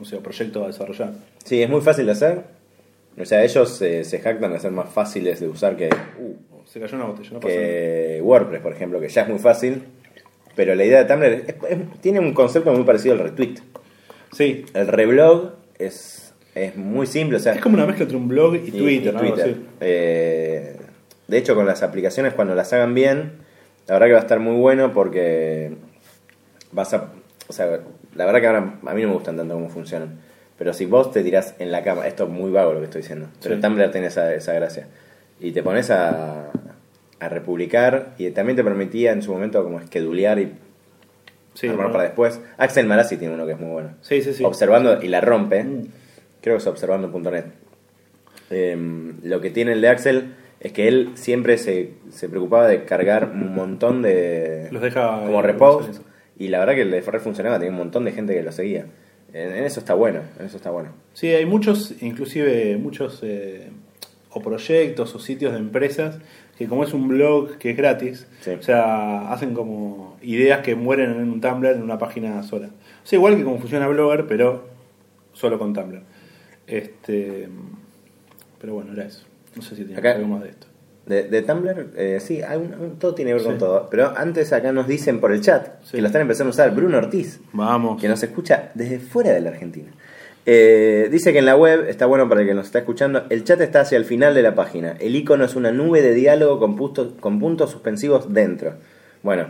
o 0.00 0.20
proyecto 0.20 0.64
a 0.64 0.68
desarrollar. 0.68 1.12
Sí, 1.44 1.62
es 1.62 1.68
muy 1.68 1.80
fácil 1.80 2.06
de 2.06 2.12
hacer. 2.12 2.42
O 3.20 3.24
sea, 3.24 3.42
ellos 3.42 3.82
eh, 3.82 4.04
se 4.04 4.20
jactan 4.20 4.52
de 4.52 4.60
ser 4.60 4.70
más 4.70 4.88
fáciles 4.90 5.40
de 5.40 5.48
usar 5.48 5.76
que, 5.76 5.88
uh, 5.88 6.36
Se 6.66 6.78
cayó 6.80 6.96
una 6.96 7.06
botella, 7.06 7.30
no 7.32 7.40
pasa 7.40 7.54
nada. 7.54 7.66
que 7.66 8.20
WordPress, 8.22 8.60
por 8.62 8.72
ejemplo, 8.72 9.00
que 9.00 9.08
ya 9.08 9.22
es 9.22 9.28
muy 9.28 9.38
fácil. 9.38 9.82
Pero 10.54 10.74
la 10.74 10.84
idea 10.84 11.02
de 11.02 11.04
Tumblr 11.04 11.26
es- 11.32 11.48
es- 11.70 12.00
tiene 12.00 12.20
un 12.20 12.32
concepto 12.34 12.72
muy 12.72 12.84
parecido 12.84 13.14
al 13.14 13.20
retweet. 13.20 13.56
Sí, 14.32 14.66
El 14.74 14.86
reblog 14.88 15.52
es, 15.78 16.32
es 16.54 16.76
muy 16.76 17.06
simple. 17.06 17.38
O 17.38 17.40
sea, 17.40 17.54
es 17.54 17.60
como 17.60 17.74
una 17.76 17.86
mezcla 17.86 18.02
entre 18.04 18.16
un 18.18 18.28
blog 18.28 18.54
y, 18.56 18.58
y- 18.68 18.70
Twitter. 18.70 19.56
Eh, 19.80 20.76
de 21.26 21.38
hecho, 21.38 21.54
con 21.54 21.66
las 21.66 21.82
aplicaciones, 21.82 22.34
cuando 22.34 22.54
las 22.54 22.72
hagan 22.72 22.94
bien, 22.94 23.32
la 23.86 23.94
verdad 23.94 24.06
que 24.06 24.12
va 24.12 24.18
a 24.18 24.22
estar 24.22 24.40
muy 24.40 24.56
bueno 24.56 24.92
porque 24.92 25.72
vas 26.72 26.92
a. 26.94 27.12
O 27.48 27.52
sea, 27.52 27.80
la 28.14 28.26
verdad 28.26 28.40
que 28.40 28.46
ahora 28.46 28.74
a 28.86 28.94
mí 28.94 29.02
no 29.02 29.08
me 29.08 29.14
gustan 29.14 29.36
tanto 29.36 29.54
cómo 29.54 29.68
funcionan. 29.68 30.18
Pero 30.58 30.72
si 30.72 30.86
vos 30.86 31.12
te 31.12 31.22
tirás 31.22 31.54
en 31.60 31.70
la 31.70 31.82
cama, 31.84 32.06
esto 32.08 32.24
es 32.24 32.30
muy 32.30 32.50
vago 32.50 32.72
lo 32.72 32.78
que 32.80 32.86
estoy 32.86 33.02
diciendo, 33.02 33.28
pero 33.42 33.54
Sí. 33.56 33.60
Tumblr 33.62 33.90
tiene 33.92 34.08
esa, 34.08 34.34
esa 34.34 34.52
gracia. 34.54 34.88
Y 35.40 35.52
te 35.52 35.62
pones 35.62 35.90
a, 35.90 36.50
a 37.20 37.28
republicar 37.28 38.14
y 38.18 38.28
también 38.30 38.56
te 38.56 38.64
permitía 38.64 39.12
en 39.12 39.22
su 39.22 39.32
momento 39.32 39.62
como 39.62 39.78
esquedulear 39.80 40.38
y 40.40 40.52
Sí, 41.54 41.68
armar 41.68 41.86
¿no? 41.86 41.92
para 41.92 42.04
después. 42.04 42.40
Axel 42.56 42.86
Marazzi 42.86 43.16
tiene 43.16 43.34
uno 43.34 43.46
que 43.46 43.52
es 43.52 43.58
muy 43.60 43.70
bueno. 43.70 43.90
Sí, 44.00 44.20
sí, 44.22 44.32
sí. 44.32 44.44
Observando, 44.44 45.00
y 45.02 45.08
la 45.08 45.20
rompe, 45.20 45.62
Mm. 45.64 45.86
creo 46.40 46.56
que 46.56 46.60
es 46.62 46.66
observando.net. 46.66 47.44
Em, 48.50 49.16
lo 49.22 49.40
que 49.40 49.50
tiene 49.50 49.72
el 49.72 49.80
de 49.80 49.88
Axel 49.88 50.34
es 50.60 50.72
que 50.72 50.88
él 50.88 51.10
siempre 51.14 51.58
se, 51.58 51.92
se 52.10 52.28
preocupaba 52.28 52.66
de 52.66 52.84
cargar 52.84 53.30
un 53.32 53.54
montón 53.54 54.02
de... 54.02 54.68
Los 54.72 54.82
deja 54.82 55.20
como 55.24 55.40
eh, 55.44 55.90
eso. 55.90 56.02
Y 56.38 56.48
la 56.48 56.60
verdad 56.60 56.74
que 56.74 56.82
el 56.82 56.90
de 56.90 57.02
Ferrer 57.02 57.20
funcionaba, 57.20 57.56
tenía 57.58 57.72
un 57.72 57.78
montón 57.78 58.04
de 58.04 58.12
gente 58.12 58.34
que 58.34 58.42
lo 58.42 58.52
seguía. 58.52 58.86
En, 59.32 59.52
en 59.52 59.64
eso 59.64 59.80
está 59.80 59.94
bueno, 59.94 60.20
en 60.38 60.46
eso 60.46 60.56
está 60.56 60.70
bueno. 60.70 60.90
Sí, 61.12 61.28
hay 61.28 61.44
muchos, 61.46 61.94
inclusive 62.00 62.76
muchos 62.78 63.20
eh, 63.22 63.68
o 64.30 64.40
proyectos 64.40 65.14
o 65.14 65.18
sitios 65.18 65.52
de 65.52 65.58
empresas 65.58 66.18
que 66.56 66.66
como 66.66 66.82
es 66.84 66.92
un 66.92 67.06
blog 67.08 67.56
que 67.58 67.70
es 67.70 67.76
gratis, 67.76 68.26
Sí. 68.40 68.50
o 68.50 68.62
sea, 68.62 69.30
hacen 69.32 69.54
como 69.54 70.16
ideas 70.22 70.60
que 70.60 70.74
mueren 70.74 71.10
en 71.10 71.16
un 71.30 71.40
Tumblr 71.40 71.70
en 71.70 71.82
una 71.82 71.98
página 71.98 72.42
sola. 72.42 72.68
O 72.68 73.06
sea, 73.06 73.16
igual 73.16 73.36
que 73.36 73.44
como 73.44 73.58
funciona 73.58 73.86
Blogger, 73.86 74.26
pero 74.26 74.66
solo 75.32 75.58
con 75.58 75.72
Tumblr. 75.72 76.02
Este, 76.66 77.48
pero 78.60 78.74
bueno, 78.74 78.92
era 78.92 79.04
eso. 79.06 79.24
No 79.56 79.62
sé 79.62 79.76
si 79.76 79.94
Acá- 79.94 80.12
algo 80.16 80.28
más 80.28 80.42
de 80.42 80.50
esto. 80.50 80.66
De, 81.08 81.22
de 81.24 81.42
Tumblr, 81.42 81.86
eh, 81.96 82.18
sí, 82.20 82.42
hay 82.42 82.58
un- 82.58 82.74
un- 82.78 82.98
todo 82.98 83.14
tiene 83.14 83.30
que 83.30 83.36
ver 83.38 83.44
con 83.44 83.58
todo. 83.58 83.88
Pero 83.90 84.12
antes 84.16 84.52
acá 84.52 84.72
nos 84.72 84.86
dicen 84.86 85.20
por 85.20 85.32
el 85.32 85.40
chat 85.40 85.68
Sí. 85.84 85.92
que 85.92 86.00
lo 86.02 86.06
están 86.08 86.22
empezando 86.22 86.50
a 86.50 86.52
usar 86.52 86.70
Bruno 86.74 86.98
Ortiz. 86.98 87.40
Vamos. 87.52 88.00
que 88.00 88.08
nos 88.08 88.22
escucha 88.22 88.70
desde 88.74 88.98
fuera 88.98 89.30
de 89.32 89.40
la 89.40 89.50
Argentina. 89.50 89.90
Eh, 90.50 91.08
dice 91.10 91.32
que 91.32 91.40
en 91.40 91.44
la 91.46 91.56
web, 91.56 91.86
está 91.88 92.06
bueno 92.06 92.28
para 92.28 92.40
el 92.42 92.46
que 92.46 92.54
nos 92.54 92.66
está 92.66 92.78
escuchando, 92.78 93.24
el 93.30 93.44
chat 93.44 93.60
está 93.60 93.80
hacia 93.82 93.98
el 93.98 94.04
final 94.04 94.34
de 94.34 94.42
la 94.42 94.54
página. 94.54 94.96
El 94.98 95.14
icono 95.16 95.44
es 95.44 95.56
una 95.56 95.72
nube 95.72 96.00
de 96.02 96.14
diálogo 96.14 96.58
con, 96.58 96.76
puntos- 96.76 97.14
con 97.20 97.38
puntos 97.38 97.70
suspensivos 97.70 98.32
dentro. 98.32 98.74
Bueno, 99.22 99.46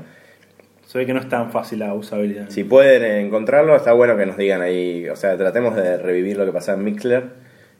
Se 0.86 0.98
ve 0.98 1.06
que 1.06 1.12
no 1.12 1.20
es 1.20 1.28
tan 1.28 1.52
fácil 1.52 1.80
la 1.80 1.92
usabilidad. 1.94 2.46
si 2.48 2.64
pueden 2.64 3.02
encontrarlo, 3.26 3.76
está 3.76 3.92
bueno 3.92 4.16
que 4.16 4.26
nos 4.26 4.36
digan 4.38 4.60
ahí. 4.62 5.08
O 5.08 5.16
sea, 5.16 5.36
tratemos 5.36 5.76
de 5.76 5.98
revivir 5.98 6.36
lo 6.38 6.46
que 6.46 6.52
pasaba 6.52 6.78
en 6.78 6.84
Mixler 6.84 7.24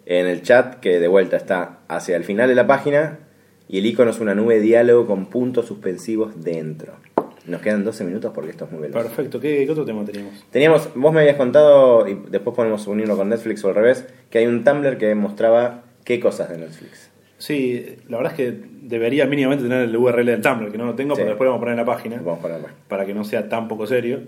en 0.06 0.26
el 0.26 0.42
chat, 0.42 0.74
que 0.80 1.00
de 1.00 1.08
vuelta 1.08 1.36
está 1.36 1.78
hacia 1.88 2.16
el 2.16 2.24
final 2.24 2.48
de 2.48 2.54
la 2.54 2.66
página. 2.66 3.18
Y 3.68 3.78
el 3.78 3.86
icono 3.86 4.10
es 4.10 4.20
una 4.20 4.34
nube 4.34 4.54
de 4.56 4.60
diálogo 4.62 5.06
con 5.06 5.26
puntos 5.26 5.66
suspensivos 5.66 6.42
dentro. 6.42 6.94
Nos 7.46 7.60
quedan 7.62 7.84
12 7.84 8.04
minutos 8.04 8.32
porque 8.34 8.50
esto 8.50 8.64
es 8.66 8.72
muy 8.72 8.80
veloz. 8.80 9.02
Perfecto. 9.02 9.40
¿Qué, 9.40 9.64
qué 9.64 9.70
otro 9.72 9.84
tema 9.84 10.04
teníamos? 10.04 10.44
Teníamos, 10.50 10.88
vos 10.94 11.12
me 11.12 11.20
habías 11.20 11.36
contado, 11.36 12.06
y 12.08 12.14
después 12.30 12.54
podemos 12.54 12.86
unirlo 12.86 13.16
con 13.16 13.28
Netflix 13.28 13.64
o 13.64 13.68
al 13.68 13.74
revés, 13.74 14.06
que 14.30 14.38
hay 14.38 14.46
un 14.46 14.64
Tumblr 14.64 14.98
que 14.98 15.14
mostraba 15.14 15.82
qué 16.04 16.20
cosas 16.20 16.50
de 16.50 16.58
Netflix. 16.58 17.10
Sí, 17.38 17.96
la 18.08 18.16
verdad 18.18 18.32
es 18.32 18.36
que 18.36 18.60
debería 18.82 19.24
mínimamente 19.26 19.62
tener 19.64 19.82
el 19.88 19.96
URL 19.96 20.26
del 20.26 20.40
Tumblr, 20.42 20.72
que 20.72 20.78
no 20.78 20.86
lo 20.86 20.94
tengo, 20.94 21.14
Sí. 21.14 21.20
pero 21.20 21.30
después 21.30 21.46
lo 21.46 21.52
vamos 21.52 21.58
a 21.58 21.64
poner 21.66 21.72
en 21.78 21.86
la 21.86 21.92
página. 21.92 22.16
Vamos 22.22 22.40
para 22.40 22.56
acá. 22.56 22.74
para 22.88 23.06
que 23.06 23.14
no 23.14 23.24
sea 23.24 23.48
tan 23.48 23.68
poco 23.68 23.86
serio, 23.86 24.20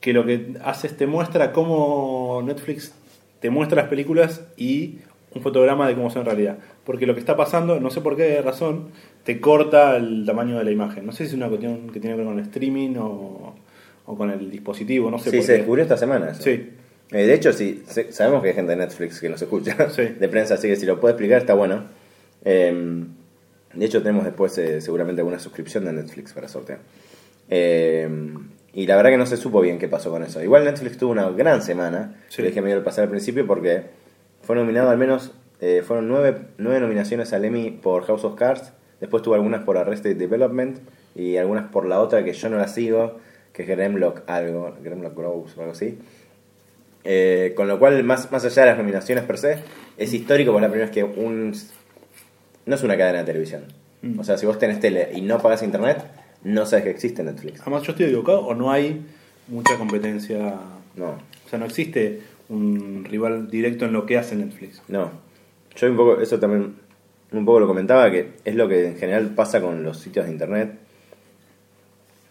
que 0.00 0.12
lo 0.12 0.24
que 0.24 0.54
hace 0.62 0.86
es 0.86 0.96
te 0.96 1.06
muestra 1.06 1.52
cómo 1.52 2.42
Netflix 2.44 2.94
te 3.40 3.50
muestra 3.50 3.82
las 3.82 3.90
películas 3.90 4.46
y 4.56 4.98
un 5.34 5.42
fotograma 5.42 5.88
de 5.88 5.94
cómo 5.94 6.10
son 6.10 6.20
en 6.20 6.26
realidad. 6.26 6.58
Porque 6.84 7.06
lo 7.06 7.14
que 7.14 7.20
está 7.20 7.36
pasando, 7.36 7.80
no 7.80 7.90
sé 7.90 8.00
por 8.00 8.16
qué 8.16 8.40
razón, 8.42 8.88
te 9.24 9.40
corta 9.40 9.96
el 9.96 10.24
tamaño 10.26 10.58
de 10.58 10.64
la 10.64 10.70
imagen. 10.70 11.04
No 11.06 11.12
sé 11.12 11.24
si 11.24 11.30
es 11.30 11.34
una 11.34 11.48
cuestión 11.48 11.90
que 11.90 12.00
tiene 12.00 12.14
que 12.16 12.22
ver 12.22 12.26
con 12.26 12.38
el 12.38 12.44
streaming 12.44 12.96
o, 12.98 13.54
o 14.06 14.16
con 14.16 14.30
el 14.30 14.50
dispositivo, 14.50 15.10
no 15.10 15.18
sé 15.18 15.30
Sí, 15.30 15.36
por 15.38 15.46
se 15.46 15.52
qué. 15.52 15.58
descubrió 15.58 15.82
esta 15.82 15.96
semana. 15.96 16.30
eso. 16.30 16.42
Sí. 16.42 16.70
Eh, 17.12 17.26
de 17.26 17.34
hecho, 17.34 17.52
sí, 17.52 17.82
sabemos 18.10 18.42
que 18.42 18.48
hay 18.48 18.54
gente 18.54 18.70
de 18.72 18.76
Netflix 18.76 19.20
que 19.20 19.28
nos 19.28 19.40
escucha, 19.42 19.90
Sí. 19.90 20.02
de 20.20 20.28
prensa, 20.28 20.54
así 20.54 20.68
que 20.68 20.76
si 20.76 20.86
lo 20.86 21.00
puede 21.00 21.12
explicar 21.12 21.38
está 21.38 21.54
bueno. 21.54 21.84
Eh, 22.44 23.04
de 23.74 23.84
hecho, 23.84 24.02
tenemos 24.02 24.24
después 24.24 24.56
eh, 24.58 24.80
seguramente 24.80 25.20
alguna 25.20 25.38
suscripción 25.38 25.84
de 25.84 25.92
Netflix 25.92 26.32
para 26.32 26.46
sortear. 26.48 26.78
Eh, 27.50 28.08
y 28.72 28.86
la 28.86 28.96
verdad 28.96 29.10
que 29.10 29.16
no 29.18 29.26
se 29.26 29.36
supo 29.36 29.60
bien 29.60 29.78
qué 29.78 29.88
pasó 29.88 30.10
con 30.10 30.22
eso. 30.24 30.42
Igual 30.42 30.64
Netflix 30.64 30.96
tuvo 30.98 31.12
una 31.12 31.28
gran 31.30 31.62
semana, 31.62 32.14
Sí. 32.28 32.42
le 32.42 32.48
dije 32.48 32.60
medio 32.62 32.76
al 32.76 32.82
pasar 32.82 33.04
al 33.04 33.10
principio, 33.10 33.46
porque 33.46 33.82
fue 34.44 34.56
nominado 34.56 34.90
al 34.90 34.98
menos, 34.98 35.32
eh, 35.60 35.82
fueron 35.86 36.08
nueve, 36.08 36.36
nueve 36.58 36.80
nominaciones 36.80 37.32
al 37.32 37.44
Emmy 37.44 37.70
por 37.70 38.04
House 38.06 38.24
of 38.24 38.34
Cards, 38.34 38.72
después 39.00 39.22
tuvo 39.22 39.34
algunas 39.34 39.64
por 39.64 39.78
Arrested 39.78 40.16
Development 40.16 40.78
y 41.14 41.36
algunas 41.36 41.70
por 41.70 41.86
la 41.86 42.00
otra 42.00 42.24
que 42.24 42.32
yo 42.32 42.48
no 42.48 42.58
la 42.58 42.68
sigo, 42.68 43.18
que 43.52 43.62
es 43.62 43.68
Gremlock 43.68 44.22
algo, 44.28 44.76
Gremlock 44.82 45.16
Grows 45.16 45.56
o 45.56 45.60
algo 45.60 45.72
así. 45.72 45.98
Eh, 47.04 47.52
con 47.54 47.68
lo 47.68 47.78
cual, 47.78 48.02
más, 48.02 48.32
más 48.32 48.44
allá 48.44 48.62
de 48.62 48.68
las 48.70 48.78
nominaciones 48.78 49.24
per 49.24 49.38
se, 49.38 49.58
es 49.96 50.12
histórico 50.12 50.52
porque 50.52 50.66
la 50.66 50.70
primera 50.70 50.90
vez 50.90 50.94
que 50.94 51.04
un... 51.04 51.54
No 52.66 52.74
es 52.74 52.82
una 52.82 52.96
cadena 52.96 53.18
de 53.18 53.24
televisión. 53.24 53.64
Mm. 54.00 54.18
O 54.18 54.24
sea, 54.24 54.38
si 54.38 54.46
vos 54.46 54.58
tenés 54.58 54.80
tele 54.80 55.10
y 55.14 55.20
no 55.20 55.38
pagas 55.38 55.62
internet, 55.62 55.98
no 56.42 56.64
sabes 56.64 56.84
que 56.84 56.90
existe 56.90 57.22
Netflix. 57.22 57.60
Además, 57.60 57.82
yo 57.82 57.92
estoy 57.92 58.06
equivocado 58.06 58.40
o 58.40 58.54
no 58.54 58.72
hay 58.72 59.04
mucha 59.48 59.76
competencia. 59.76 60.54
No, 60.96 61.08
O 61.08 61.48
sea, 61.48 61.58
no 61.58 61.66
existe 61.66 62.22
un 62.48 63.04
rival 63.04 63.50
directo 63.50 63.84
en 63.84 63.92
lo 63.92 64.06
que 64.06 64.18
hace 64.18 64.36
Netflix. 64.36 64.82
no. 64.88 65.24
Yo 65.76 65.90
un 65.90 65.96
poco, 65.96 66.20
eso 66.20 66.38
también, 66.38 66.76
un 67.32 67.44
poco 67.44 67.58
lo 67.58 67.66
comentaba, 67.66 68.08
que 68.10 68.34
es 68.44 68.54
lo 68.54 68.68
que 68.68 68.86
en 68.86 68.96
general 68.96 69.30
pasa 69.34 69.60
con 69.60 69.82
los 69.82 69.98
sitios 69.98 70.26
de 70.26 70.30
internet. 70.30 70.78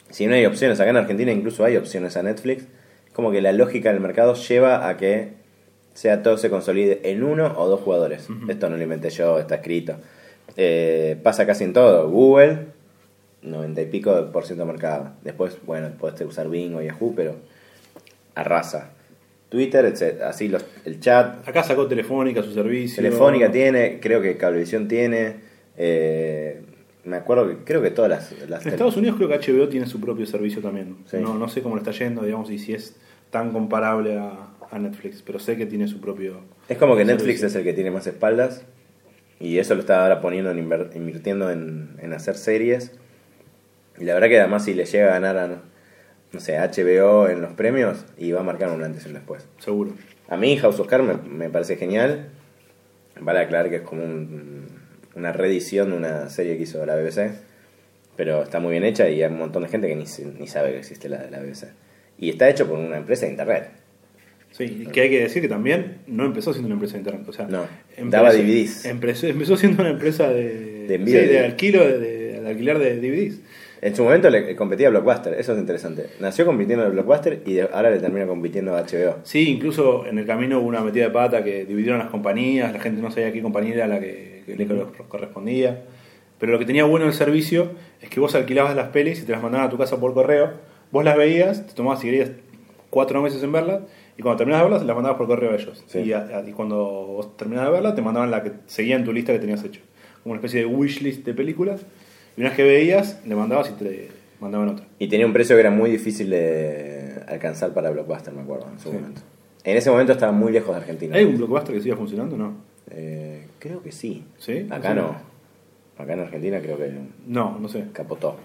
Si 0.10 0.28
no 0.28 0.34
hay 0.34 0.46
opciones, 0.46 0.80
acá 0.80 0.92
en 0.92 0.98
Argentina 0.98 1.32
incluso 1.32 1.66
hay 1.66 1.76
opciones 1.76 2.16
a 2.16 2.24
Netflix, 2.24 2.68
como 3.12 3.32
que 3.32 3.42
la 3.42 3.52
lógica 3.52 3.92
del 3.92 4.00
mercado 4.00 4.34
lleva 4.36 4.88
a 4.88 4.96
que 4.96 5.34
sea 5.94 6.24
todo 6.24 6.38
se 6.38 6.50
consolide 6.50 7.02
en 7.12 7.24
uno 7.24 7.54
o 7.58 7.68
dos 7.68 7.82
jugadores. 7.82 8.28
Esto 8.48 8.70
no 8.70 8.78
lo 8.78 8.84
inventé 8.84 9.10
yo, 9.10 9.40
está 9.40 9.56
escrito. 9.56 9.96
Eh, 10.56 11.18
pasa 11.22 11.46
casi 11.46 11.64
en 11.64 11.74
todo. 11.74 12.10
Google, 12.10 12.68
90 13.42 13.82
y 13.82 13.86
pico 13.88 14.32
por 14.32 14.46
ciento 14.46 14.66
de 14.66 14.72
mercado. 14.72 15.12
Después, 15.24 15.58
bueno, 15.66 15.90
podés 16.00 16.22
usar 16.22 16.50
Bing 16.50 16.76
o 16.76 16.82
Yahoo, 16.82 17.14
pero 17.16 17.36
arrasa. 18.36 18.92
Twitter, 19.54 19.86
etc. 19.86 20.20
Así 20.24 20.48
los, 20.48 20.66
el 20.84 21.00
chat, 21.00 21.48
Acá 21.48 21.62
sacó 21.62 21.86
Telefónica 21.86 22.42
su 22.42 22.52
servicio. 22.52 22.96
Telefónica 23.04 23.52
tiene, 23.52 24.00
creo 24.02 24.20
que 24.20 24.36
Cablevisión 24.36 24.88
tiene. 24.88 25.36
eh, 25.78 26.60
me 27.04 27.18
acuerdo 27.18 27.48
que 27.48 27.58
creo 27.64 27.84
que 27.84 27.92
todas 27.92 28.10
las. 28.10 28.50
las 28.50 28.66
En 28.66 28.72
Estados 28.72 28.98
Unidos 28.98 29.18
creo 29.18 29.30
que 29.30 29.38
HBO 29.38 29.70
tiene 29.70 29.86
su 29.86 30.02
propio 30.02 30.26
servicio 30.26 30.60
también. 30.60 30.96
Sí. 31.06 31.18
No, 31.18 31.36
no 31.38 31.48
sé 31.50 31.62
cómo 31.62 31.76
le 31.76 31.82
está 31.82 31.92
yendo, 31.92 32.24
digamos, 32.24 32.50
y 32.50 32.58
si 32.58 32.74
es 32.74 32.96
tan 33.30 33.52
comparable 33.52 34.18
a, 34.18 34.32
a 34.72 34.80
Netflix, 34.80 35.22
pero 35.22 35.38
sé 35.38 35.56
que 35.56 35.68
tiene 35.68 35.88
su 35.88 36.02
propio... 36.02 36.40
es 36.68 36.78
como 36.80 36.96
que 36.96 37.06
Netflix 37.06 37.42
servicio. 37.42 37.48
es 37.48 37.56
el 37.58 37.64
que 37.64 37.74
tiene 37.74 37.92
más 37.92 38.08
espaldas. 38.08 38.66
Y 39.40 39.60
eso 39.60 39.76
lo 39.76 39.82
está 39.82 40.02
ahora 40.02 40.20
poniendo 40.20 40.50
en 40.50 40.58
invirtiendo 40.96 41.52
en, 41.52 41.90
en 42.02 42.14
hacer 42.14 42.36
series. 42.36 42.94
Y 44.00 44.06
la 44.06 44.16
verdad 44.16 44.30
que 44.30 44.40
además 44.40 44.66
si 44.66 44.74
le 44.74 44.86
llega 44.86 45.10
a 45.10 45.20
ganar 45.20 45.38
a, 45.38 45.62
no, 46.34 46.40
sé, 46.40 46.58
HBO 46.58 47.30
en 47.30 47.42
los 47.42 47.54
premios, 47.54 48.06
y 48.18 48.32
va 48.32 48.42
a 48.42 48.44
marcar 48.44 48.70
un 48.72 48.84
antes 48.84 49.06
y 49.06 49.08
un 49.08 49.14
después. 49.14 49.46
Seguro. 49.60 49.92
A 50.28 50.36
mí 50.38 50.58
House 50.58 50.80
of 50.80 50.88
Cards 50.88 51.06
me, 51.06 51.14
me 51.30 51.50
parece 51.50 51.76
genial. 51.78 52.30
Vale 53.20 53.40
aclarar 53.40 53.70
que 53.70 53.78
es 53.78 53.82
como 53.84 54.04
un- 54.04 54.68
una 55.16 55.32
reedición 55.32 55.92
de 55.92 55.98
una 55.98 56.30
serie 56.30 56.58
que 56.58 56.64
hizo 56.64 56.84
la 56.86 56.96
BBC. 56.96 57.32
Pero 58.16 58.44
está 58.44 58.60
muy 58.60 58.72
bien 58.72 58.84
hecha 58.84 59.10
y 59.10 59.22
hay 59.24 59.32
un 59.32 59.38
montón 59.40 59.64
de 59.64 59.70
gente 59.70 59.88
que 59.88 59.96
ni, 59.96 60.06
ni 60.40 60.48
sabe 60.48 60.72
que 60.72 60.80
existe 60.80 61.10
la, 61.10 61.30
la 61.30 61.40
BBC. 61.40 61.68
Y 62.18 62.30
está 62.30 62.50
hecho 62.50 62.68
por 62.68 62.78
una 62.80 62.98
empresa 62.98 63.26
de 63.26 63.32
internet. 63.32 63.70
Sí, 64.52 64.84
y 64.84 64.86
que 64.88 65.02
hay 65.02 65.10
que 65.10 65.20
decir 65.20 65.42
que 65.42 65.48
también 65.48 65.98
no 66.06 66.26
empezó 66.26 66.52
siendo 66.54 66.68
una 66.68 66.76
empresa 66.76 66.94
de 66.94 67.00
internet. 67.00 67.28
O 67.28 67.34
sea, 67.34 67.48
No, 67.48 67.66
empezó- 67.98 68.10
daba 68.10 68.32
DVDs. 68.34 68.86
Empezó, 68.86 69.26
empezó 69.28 69.58
siendo 69.58 69.82
una 69.82 69.92
empresa 69.92 70.30
de, 70.30 70.86
De 70.88 70.96
envío 70.96 71.20
sí, 71.20 71.26
de 71.26 71.40
alquilo, 71.40 71.88
de, 71.88 72.40
de 72.42 72.48
alquiler 72.48 72.78
de 72.78 72.96
DVDs. 72.98 73.40
En 73.86 73.94
su 73.96 74.04
momento 74.04 74.30
le 74.30 74.56
competía 74.56 74.88
a 74.88 74.92
Blockbuster, 74.92 75.34
eso 75.34 75.52
es 75.54 75.60
interesante. 75.60 76.08
Nació 76.22 76.46
compitiendo 76.46 76.86
a 76.86 76.90
Blockbuster 76.90 77.42
y 77.46 77.60
ahora 77.60 77.92
le 77.92 78.00
termina 78.00 78.26
compitiendo 78.26 78.76
a 78.78 78.82
HBO. 78.84 79.18
Sí, 79.24 79.50
incluso 79.50 80.06
en 80.06 80.18
el 80.20 80.26
camino 80.26 80.60
hubo 80.60 80.68
una 80.70 80.80
metida 80.82 81.04
de 81.04 81.10
pata 81.12 81.44
que 81.44 81.66
dividieron 81.66 82.00
las 82.00 82.10
compañías, 82.10 82.72
la 82.72 82.80
gente 82.80 83.02
no 83.02 83.12
sabía 83.12 83.34
qué 83.34 83.42
compañía 83.42 83.74
era 83.76 83.88
la 83.88 84.00
que, 84.00 84.44
que 84.46 84.56
le 84.56 84.66
correspondía. 85.10 85.84
Pero 86.40 86.54
lo 86.54 86.60
que 86.60 86.66
tenía 86.66 86.86
bueno 86.86 87.06
el 87.08 87.14
servicio 87.14 87.72
es 88.02 88.10
que 88.10 88.20
vos 88.22 88.34
alquilabas 88.36 88.74
las 88.76 88.88
pelis 88.90 89.22
y 89.22 89.26
te 89.26 89.34
las 89.34 89.42
mandaban 89.44 89.68
a 89.68 89.70
tu 89.70 89.78
casa 89.78 90.00
por 90.00 90.14
correo. 90.14 90.52
Vos 90.92 91.04
las 91.04 91.18
veías, 91.18 91.68
te 91.68 91.74
tomabas 91.74 92.00
si 92.00 92.08
querías 92.08 92.32
cuatro 92.90 93.22
meses 93.22 93.44
en 93.44 93.52
verlas 93.52 93.82
y 94.18 94.22
cuando 94.22 94.38
terminabas 94.38 94.64
de 94.66 94.70
verlas 94.72 94.88
las 94.88 94.96
mandabas 94.96 95.18
por 95.18 95.28
correo 95.28 95.52
a 95.52 95.56
ellos. 95.56 95.84
Sí. 95.88 96.00
Y, 96.00 96.14
a- 96.14 96.20
a- 96.38 96.48
y 96.48 96.54
cuando 96.54 96.78
vos 96.78 97.36
terminabas 97.36 97.70
de 97.70 97.74
verlas 97.74 97.96
te 97.96 98.02
mandaban 98.02 98.32
la 98.32 98.44
que 98.44 98.52
seguía 98.68 98.96
en 98.96 99.04
tu 99.04 99.12
lista 99.12 99.34
que 99.34 99.40
tenías 99.40 99.64
hecho. 99.66 99.82
Como 100.24 100.32
una 100.34 100.40
especie 100.40 100.62
de 100.62 100.66
wishlist 100.68 101.26
de 101.26 101.34
películas. 101.34 101.86
Y 102.38 102.42
una 102.42 102.50
vez 102.50 102.58
que 102.58 102.64
veías, 102.64 103.20
le 103.26 103.36
mandabas 103.36 103.70
y 103.70 103.74
te 103.84 104.10
mandaban 104.40 104.70
otra. 104.70 104.86
Y 105.00 105.08
tenía 105.08 105.26
un 105.26 105.34
precio 105.34 105.56
que 105.56 105.60
era 105.62 105.72
muy 105.72 105.90
difícil 105.92 106.30
de 106.30 107.14
alcanzar 107.28 107.74
para 107.74 107.90
Blockbuster, 107.92 108.34
me 108.34 108.42
acuerdo, 108.42 108.68
en 108.72 108.80
su 108.80 108.90
Sí. 108.90 108.96
momento. 108.96 109.22
En 109.64 109.78
ese 109.78 109.90
momento 109.90 110.12
estaba 110.12 110.32
muy 110.32 110.52
lejos 110.52 110.76
de 110.76 110.82
Argentina. 110.82 111.16
¿Hay 111.16 111.24
un 111.24 111.38
blockbuster 111.38 111.74
que 111.76 111.82
siga 111.82 111.96
funcionando 111.96 112.36
o 112.36 112.38
no? 112.38 112.56
Eh, 112.92 113.46
creo 113.60 113.82
que 113.82 113.92
sí. 113.94 114.24
¿Sí? 114.38 114.68
Acá 114.70 114.94
no. 114.94 115.16
Acá 115.98 116.14
en 116.14 116.20
Argentina 116.20 116.60
creo 116.60 116.78
que 116.78 116.92
No, 117.28 117.58
no 117.60 117.68
sé. 117.70 117.86
capotó. 117.94 118.36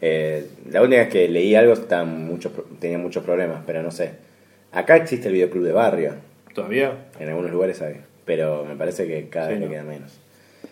Eh, 0.00 0.46
la 0.70 0.80
última 0.82 1.00
vez 1.00 1.08
que 1.10 1.28
leí 1.28 1.54
algo 1.56 1.72
estaba 1.72 2.04
mucho, 2.04 2.50
tenía 2.78 2.98
muchos 2.98 3.24
problemas, 3.24 3.62
pero 3.66 3.82
no 3.82 3.90
sé. 3.90 4.12
Acá 4.72 4.96
existe 4.96 5.26
el 5.28 5.34
videoclub 5.34 5.64
de 5.64 5.72
barrio. 5.72 6.14
¿Todavía? 6.54 7.06
En 7.18 7.28
algunos 7.28 7.50
lugares 7.50 7.82
hay, 7.82 7.96
pero 8.24 8.64
me 8.64 8.76
parece 8.76 9.06
que 9.08 9.28
cada 9.28 9.48
Sí, 9.48 9.54
vez 9.54 9.62
no. 9.62 9.68
queda 9.70 9.82
menos. 9.82 10.19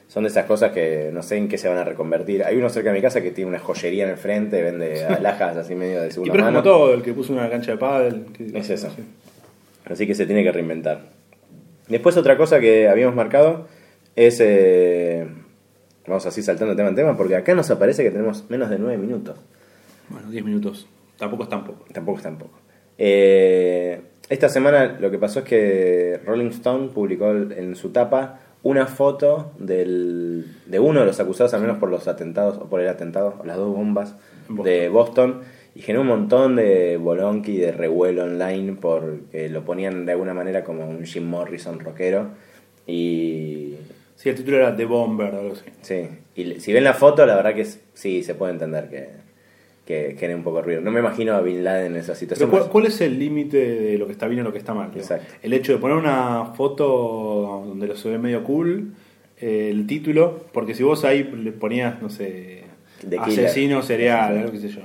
Son 0.09 0.25
de 0.25 0.31
esas 0.31 0.47
cosas 0.47 0.73
que 0.73 1.11
no 1.12 1.23
sé 1.23 1.37
en 1.37 1.49
qué 1.49 1.59
se 1.59 1.68
van 1.68 1.77
a 1.79 1.85
reconvertir. 1.85 2.42
Hay 2.42 2.57
uno 2.57 2.71
cerca 2.71 2.90
de 2.90 2.97
mi 2.97 3.03
casa 3.03 3.21
que 3.21 3.31
tiene 3.31 3.51
una 3.51 3.59
joyería 3.59 4.05
en 4.05 4.11
el 4.11 4.16
frente, 4.16 4.62
vende 4.62 5.05
alhajas 5.05 5.57
así 5.59 5.75
medio 5.75 6.01
de 6.01 6.09
Y 6.09 6.11
segunda 6.12 6.33
pero 6.33 6.44
es 6.44 6.53
mano. 6.53 6.62
como 6.62 6.77
todo, 6.77 6.94
el 6.94 7.03
que 7.03 7.12
puso 7.12 7.33
una 7.35 7.49
cancha 7.51 7.73
de 7.73 7.77
pádel. 7.79 8.25
que- 8.37 8.59
Es 8.59 8.71
eso. 8.71 8.88
sí. 8.97 9.03
Así 9.85 10.07
que 10.07 10.14
se 10.14 10.25
tiene 10.27 10.42
que 10.42 10.51
reinventar. 10.53 11.03
Después 11.88 12.16
otra 12.16 12.37
cosa 12.38 12.59
que 12.61 12.88
habíamos 12.88 13.14
marcado 13.14 13.68
es... 14.16 14.38
eh, 14.40 15.27
vamos 16.07 16.25
así 16.27 16.42
saltando 16.42 16.75
tema 16.75 16.88
en 16.88 16.94
tema, 16.94 17.16
porque 17.16 17.37
acá 17.37 17.55
nos 17.55 17.71
aparece 17.71 18.03
que 18.03 18.11
tenemos 18.11 18.44
menos 18.49 18.71
de 18.71 18.79
9 18.79 18.97
minutos. 18.99 19.37
Bueno, 20.09 20.31
10 20.31 20.42
minutos. 20.44 20.87
Tampoco 21.18 21.42
es 21.42 21.49
tampoco. 21.51 21.85
Tampoco 21.92 22.16
es 22.18 22.23
tampoco. 22.25 22.59
Eh, 22.97 24.01
esta 24.29 24.49
semana 24.49 24.97
lo 25.01 25.11
que 25.11 25.18
pasó 25.18 25.40
es 25.40 25.44
que 25.44 26.21
Rolling 26.25 26.49
Stone 26.49 26.88
publicó 26.88 27.31
en 27.33 27.77
su 27.77 27.90
tapa 27.90 28.40
una 28.62 28.87
foto 28.87 29.53
del, 29.59 30.44
de 30.66 30.79
uno 30.81 31.01
de 31.01 31.07
los 31.07 31.21
acusados, 31.21 31.55
al 31.55 31.61
menos 31.61 31.79
por 31.79 31.90
los 31.90 32.09
atentados, 32.09 32.59
o 32.59 32.64
por 32.68 32.81
el 32.81 32.88
atentado, 32.88 33.35
o 33.40 33.44
las 33.47 33.57
dos 33.57 33.75
bombas 33.75 34.14
Boston. 34.49 34.64
de 34.64 34.88
Boston, 34.88 35.40
y 35.75 35.81
generó 35.83 36.01
un 36.03 36.09
montón 36.09 36.57
de 36.57 36.97
bolonqui, 36.97 37.57
de 37.57 37.71
revuelo 37.73 38.25
online, 38.25 38.77
porque 38.81 39.49
lo 39.49 39.64
ponían 39.64 40.07
de 40.07 40.12
alguna 40.12 40.35
manera 40.35 40.64
como 40.64 40.88
un 40.88 41.05
Jim 41.05 41.25
Morrison 41.25 41.79
rockero. 41.79 42.29
Y 42.87 43.75
Sí, 44.16 44.29
el 44.31 44.35
título 44.35 44.57
era 44.57 44.75
The 44.75 44.85
Bomber 44.85 45.33
o 45.35 45.38
algo 45.40 45.53
así. 45.53 45.64
Sí, 45.83 46.09
y 46.35 46.59
si 46.59 46.73
ven 46.73 46.83
la 46.83 46.94
foto, 46.94 47.25
la 47.25 47.37
verdad 47.37 47.55
que 47.55 47.61
es- 47.61 47.81
sí, 47.94 48.25
se 48.25 48.35
puede 48.35 48.53
entender 48.53 48.88
que, 48.88 49.11
que 49.88 50.16
genera 50.18 50.37
un 50.37 50.44
poco 50.44 50.59
de 50.59 50.64
ruido. 50.64 50.81
No 50.83 50.90
me 50.90 51.01
imagino 51.01 51.33
a 51.35 51.40
Bin 51.40 51.64
Laden 51.64 51.92
en 51.92 51.96
esa 51.96 52.09
Pero 52.09 52.18
situación. 52.18 52.51
¿cuál, 52.51 52.68
cuál 52.68 52.85
es 52.85 53.01
el 53.01 53.18
límite 53.18 53.57
de 53.57 53.96
lo 53.96 54.05
que 54.05 54.12
está 54.12 54.29
bien 54.29 54.42
y 54.42 54.44
lo 54.44 54.53
que 54.53 54.59
está 54.59 54.74
mal? 54.74 54.90
Exacto. 54.94 55.33
El 55.42 55.55
hecho 55.55 55.72
de 55.72 55.79
poner 55.79 55.96
una 55.96 56.44
foto 56.55 57.64
donde 57.66 57.87
lo 57.87 57.96
se 57.96 58.11
ve 58.11 58.18
medio 58.18 58.44
cool, 58.44 58.92
eh, 59.40 59.70
el 59.72 59.87
título, 59.87 60.44
porque 60.53 60.74
si 60.74 60.83
vos 60.83 61.07
ahí 61.07 61.22
le 61.24 61.53
ponías, 61.53 62.03
no 62.03 62.11
sé, 62.11 62.64
The 63.01 63.16
Killer. 63.16 63.46
asesino 63.46 63.83
serial, 63.83 64.37
algo 64.37 64.53
que 64.53 64.59
sé 64.59 64.68
yo, 64.68 64.83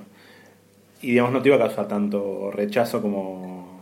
y 1.02 1.08
digamos 1.08 1.34
no 1.34 1.42
te 1.42 1.50
iba 1.50 1.58
a 1.58 1.60
causar 1.60 1.90
tanto 1.90 2.50
rechazo 2.50 3.02
como, 3.02 3.82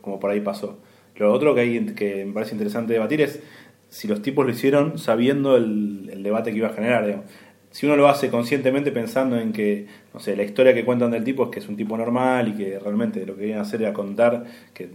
como 0.00 0.18
por 0.18 0.30
ahí 0.30 0.40
pasó. 0.40 0.78
Lo 1.16 1.30
otro 1.34 1.54
que, 1.54 1.60
hay, 1.60 1.84
que 1.94 2.24
me 2.24 2.32
parece 2.32 2.52
interesante 2.52 2.94
debatir 2.94 3.20
es 3.20 3.42
si 3.90 4.08
los 4.08 4.22
tipos 4.22 4.46
lo 4.46 4.50
hicieron 4.50 4.98
sabiendo 4.98 5.58
el, 5.58 6.08
el 6.10 6.22
debate 6.22 6.50
que 6.50 6.56
iba 6.56 6.68
a 6.68 6.72
generar. 6.72 7.04
digamos. 7.04 7.26
Si 7.72 7.86
uno 7.86 7.96
lo 7.96 8.06
hace 8.08 8.28
conscientemente 8.30 8.92
pensando 8.92 9.38
en 9.38 9.52
que, 9.52 9.86
no 10.14 10.20
sé, 10.20 10.36
la 10.36 10.44
historia 10.44 10.72
que 10.74 10.84
cuentan 10.84 11.10
del 11.10 11.24
tipo 11.24 11.44
es 11.44 11.50
que 11.50 11.58
es 11.58 11.68
un 11.68 11.76
tipo 11.76 11.96
normal 11.96 12.48
y 12.48 12.52
que 12.52 12.78
realmente 12.78 13.26
lo 13.26 13.34
que 13.34 13.40
vienen 13.42 13.58
a 13.58 13.62
hacer 13.62 13.82
era 13.82 13.92
contar 13.92 14.44
que, 14.72 14.88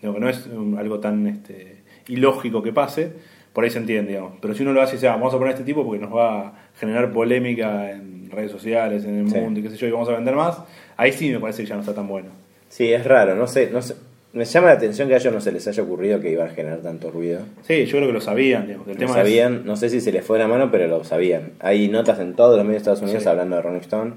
que 0.00 0.06
no 0.06 0.28
es 0.28 0.48
algo 0.78 1.00
tan 1.00 1.26
este, 1.26 1.78
ilógico 2.08 2.62
que 2.62 2.72
pase, 2.72 3.12
por 3.52 3.64
ahí 3.64 3.70
se 3.70 3.78
entiende, 3.78 4.12
digamos. 4.12 4.32
Pero 4.40 4.54
si 4.54 4.62
uno 4.62 4.72
lo 4.72 4.80
hace 4.80 4.94
y 4.94 4.96
dice, 4.96 5.08
"Ah, 5.08 5.12
vamos 5.16 5.34
a 5.34 5.38
poner 5.38 5.50
a 5.50 5.54
este 5.54 5.64
tipo 5.64 5.84
porque 5.84 6.00
nos 6.02 6.14
va 6.14 6.46
a 6.48 6.52
generar 6.78 7.12
polémica 7.12 7.90
en 7.90 8.30
redes 8.30 8.50
sociales, 8.50 9.04
en 9.04 9.18
el 9.18 9.30
Sí. 9.30 9.36
mundo 9.36 9.60
y 9.60 9.62
qué 9.64 9.70
sé 9.70 9.76
yo, 9.76 9.86
y 9.86 9.90
vamos 9.90 10.08
a 10.08 10.12
vender 10.12 10.34
más, 10.34 10.58
ahí 10.96 11.12
sí 11.12 11.30
me 11.30 11.38
parece 11.40 11.62
que 11.62 11.68
ya 11.68 11.74
no 11.74 11.80
está 11.82 11.94
tan 11.94 12.08
bueno. 12.08 12.30
Sí, 12.68 12.92
es 12.92 13.04
raro, 13.04 13.36
no 13.36 13.46
sé, 13.46 13.70
no 13.72 13.80
sé. 13.82 13.94
Me 14.34 14.44
llama 14.44 14.66
la 14.68 14.72
atención 14.74 15.06
que 15.08 15.14
a 15.14 15.18
ellos 15.18 15.32
no 15.32 15.40
se 15.40 15.52
les 15.52 15.66
haya 15.68 15.82
ocurrido 15.82 16.20
que 16.20 16.28
iban 16.30 16.48
a 16.48 16.50
generar 16.50 16.80
tanto 16.80 17.10
ruido. 17.10 17.40
Sí, 17.62 17.86
yo 17.86 17.96
creo 17.98 18.08
que 18.08 18.12
lo 18.12 18.20
sabían, 18.20 18.66
digamos. 18.66 18.86
El 18.88 18.94
Lo 18.94 18.98
tema 18.98 19.10
es- 19.12 19.16
sabían, 19.16 19.64
no 19.64 19.76
sé 19.76 19.88
si 19.88 20.00
se 20.00 20.10
les 20.12 20.24
fue 20.24 20.38
la 20.40 20.48
mano, 20.48 20.70
pero 20.72 20.88
lo 20.88 21.04
sabían. 21.04 21.52
Hay 21.60 21.88
notas 21.88 22.18
en 22.18 22.34
todos 22.34 22.56
los 22.56 22.64
medios 22.66 22.82
de 22.84 22.90
Estados 22.90 23.02
Unidos 23.02 23.22
Sí. 23.22 23.28
hablando 23.28 23.54
de 23.56 23.62
Rolling 23.62 23.80
Stone. 23.80 24.12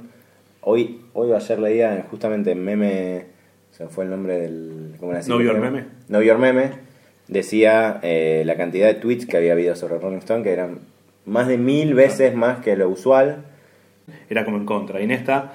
Hoy, 0.61 1.01
hoy 1.13 1.31
o 1.31 1.35
ayer 1.35 1.59
leía 1.59 2.05
justamente 2.09 2.51
en 2.51 2.63
meme, 2.63 3.25
se 3.71 3.87
fue 3.87 4.05
el 4.05 4.09
nombre 4.09 4.39
del... 4.39 4.95
¿cómo 4.99 5.11
era? 5.11 5.21
Know 5.21 5.39
Your 5.39 5.59
Meme. 5.59 5.85
Know 6.07 6.21
Your 6.23 6.39
Meme. 6.39 6.71
Decía 7.27 7.99
eh, 8.01 8.43
la 8.45 8.55
cantidad 8.57 8.87
de 8.87 8.95
tweets 8.95 9.25
que 9.27 9.37
había 9.37 9.51
habido 9.53 9.75
sobre 9.75 9.99
Rolling 9.99 10.17
Stone, 10.17 10.43
que 10.43 10.51
eran 10.51 10.79
más 11.25 11.47
de 11.47 11.57
mil 11.57 11.93
veces 11.93 12.33
más 12.33 12.59
que 12.59 12.75
lo 12.75 12.89
usual. 12.89 13.43
era 14.29 14.45
como 14.45 14.57
en 14.57 14.65
contra. 14.65 14.99
Y 14.99 15.03
en 15.03 15.11
esta 15.11 15.53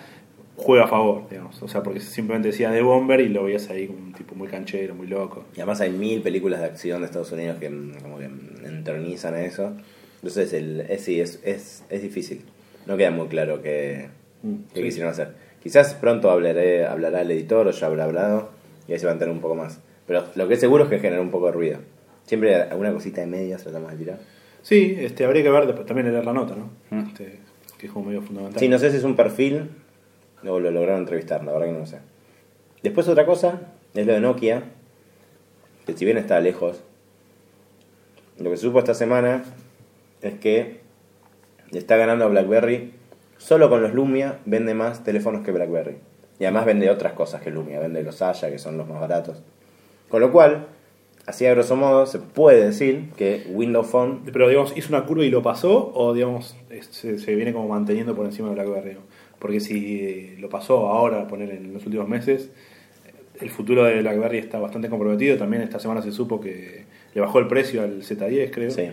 juega 0.62 0.84
a 0.84 0.88
favor, 0.88 1.28
digamos. 1.28 1.60
O 1.62 1.68
sea, 1.68 1.82
porque 1.82 2.00
simplemente 2.00 2.48
decía 2.48 2.70
de 2.70 2.82
Bomber 2.82 3.20
y 3.20 3.28
lo 3.28 3.44
veías 3.44 3.68
ahí 3.70 3.86
como 3.86 3.98
un 4.00 4.12
tipo 4.12 4.34
muy 4.34 4.48
canchero, 4.48 4.94
muy 4.94 5.06
loco. 5.06 5.44
Y 5.54 5.60
además 5.60 5.80
hay 5.80 5.90
mil 5.90 6.22
películas 6.22 6.60
de 6.60 6.66
acción 6.66 7.00
de 7.00 7.06
Estados 7.06 7.32
Unidos 7.32 7.58
que 7.58 7.68
mm, 7.70 8.00
como 8.02 8.18
que 8.18 8.24
entronizan 8.24 9.34
a 9.34 9.42
eso. 9.42 9.72
Entonces 10.16 10.52
el, 10.52 10.80
es, 10.82 11.02
sí, 11.02 11.20
es, 11.20 11.40
es, 11.44 11.84
es 11.90 12.02
difícil. 12.02 12.42
No 12.86 12.96
queda 12.96 13.10
muy 13.10 13.28
claro 13.28 13.62
qué, 13.62 14.08
Mm, 14.42 14.64
qué 14.74 14.80
sí. 14.80 14.82
quisieron 14.82 15.10
hacer. 15.12 15.34
Quizás 15.62 15.94
pronto 15.94 16.30
hablaré, 16.30 16.84
hablará 16.84 17.20
el 17.22 17.30
editor 17.30 17.66
o 17.68 17.70
ya 17.70 17.86
habrá 17.86 18.04
hablado 18.04 18.50
y 18.88 18.92
ahí 18.92 18.98
se 18.98 19.06
va 19.06 19.12
a 19.12 19.14
enterar 19.14 19.32
un 19.32 19.40
poco 19.40 19.54
más. 19.54 19.80
Pero 20.06 20.24
lo 20.34 20.48
que 20.48 20.54
es 20.54 20.60
seguro 20.60 20.84
es 20.84 20.90
que 20.90 20.98
genera 20.98 21.22
un 21.22 21.30
poco 21.30 21.46
de 21.46 21.52
ruido. 21.52 21.78
Siempre 22.26 22.56
alguna 22.56 22.92
cosita 22.92 23.20
de 23.20 23.26
medias 23.28 23.62
tratamos 23.62 23.92
de 23.92 23.98
tirar. 23.98 24.18
Sí, 24.62 24.96
este, 24.98 25.24
habría 25.24 25.42
que 25.42 25.50
ver 25.50 25.66
después 25.66 25.86
también 25.86 26.10
leer 26.10 26.24
la 26.24 26.32
nota, 26.32 26.54
¿no? 26.56 26.70
Mm. 26.90 27.08
Este, 27.08 27.38
que 27.78 27.86
es 27.86 27.92
como 27.92 28.06
medio 28.06 28.22
fundamental. 28.22 28.58
Sí, 28.58 28.68
no 28.68 28.78
sé 28.78 28.90
si 28.90 28.96
es 28.96 29.04
un 29.04 29.14
perfil 29.16 29.70
o 30.46 30.60
lo 30.60 30.70
lograron 30.70 31.00
entrevistar, 31.00 31.44
la 31.44 31.52
verdad 31.52 31.66
que 31.66 31.72
no 31.72 31.78
lo 31.80 31.86
sé. 31.86 31.98
Después 32.82 33.08
otra 33.08 33.26
cosa 33.26 33.60
es 33.94 34.06
lo 34.06 34.12
de 34.12 34.20
Nokia, 34.20 34.64
que 35.86 35.96
si 35.96 36.04
bien 36.04 36.18
está 36.18 36.40
lejos, 36.40 36.82
lo 38.38 38.50
que 38.50 38.56
se 38.56 38.62
supo 38.62 38.78
esta 38.78 38.94
semana 38.94 39.44
es 40.20 40.38
que 40.38 40.80
está 41.72 41.96
ganando 41.96 42.24
a 42.24 42.28
BlackBerry, 42.28 42.92
solo 43.38 43.68
con 43.70 43.82
los 43.82 43.94
Lumia 43.94 44.38
vende 44.44 44.74
más 44.74 45.04
teléfonos 45.04 45.44
que 45.44 45.52
BlackBerry. 45.52 45.96
Y 46.38 46.44
además 46.44 46.66
vende 46.66 46.90
otras 46.90 47.12
cosas 47.12 47.40
que 47.40 47.50
Lumia, 47.50 47.78
vende 47.78 48.02
los 48.02 48.20
Aya, 48.20 48.50
que 48.50 48.58
son 48.58 48.76
los 48.76 48.88
más 48.88 49.00
baratos. 49.00 49.42
Con 50.08 50.20
lo 50.20 50.32
cual, 50.32 50.66
así 51.26 51.46
a 51.46 51.52
grosso 51.52 51.76
modo, 51.76 52.06
se 52.06 52.18
puede 52.18 52.64
decir 52.64 53.10
que 53.16 53.46
Windows 53.48 53.86
Phone 53.86 54.22
Pero, 54.24 54.48
digamos, 54.48 54.76
¿hizo 54.76 54.88
una 54.88 55.06
curva 55.06 55.24
y 55.24 55.30
lo 55.30 55.42
pasó? 55.42 55.92
¿O, 55.94 56.12
digamos, 56.14 56.56
se, 56.90 57.18
se 57.18 57.34
viene 57.34 57.52
como 57.52 57.68
manteniendo 57.68 58.16
por 58.16 58.26
encima 58.26 58.48
de 58.48 58.54
BlackBerry? 58.54 58.94
¿no? 58.94 59.00
Porque 59.42 59.58
si 59.58 60.36
lo 60.38 60.48
pasó 60.48 60.86
ahora, 60.86 61.26
poner 61.26 61.50
en 61.50 61.74
los 61.74 61.84
últimos 61.84 62.08
meses, 62.08 62.48
el 63.40 63.50
futuro 63.50 63.82
de 63.82 64.00
BlackBerry 64.00 64.38
está 64.38 64.60
bastante 64.60 64.88
comprometido. 64.88 65.36
También 65.36 65.62
esta 65.64 65.80
semana 65.80 66.00
se 66.00 66.12
supo 66.12 66.40
que 66.40 66.84
le 67.12 67.20
bajó 67.20 67.40
el 67.40 67.48
precio 67.48 67.82
al 67.82 68.02
Z10, 68.04 68.50
creo. 68.52 68.70
Sí. 68.70 68.84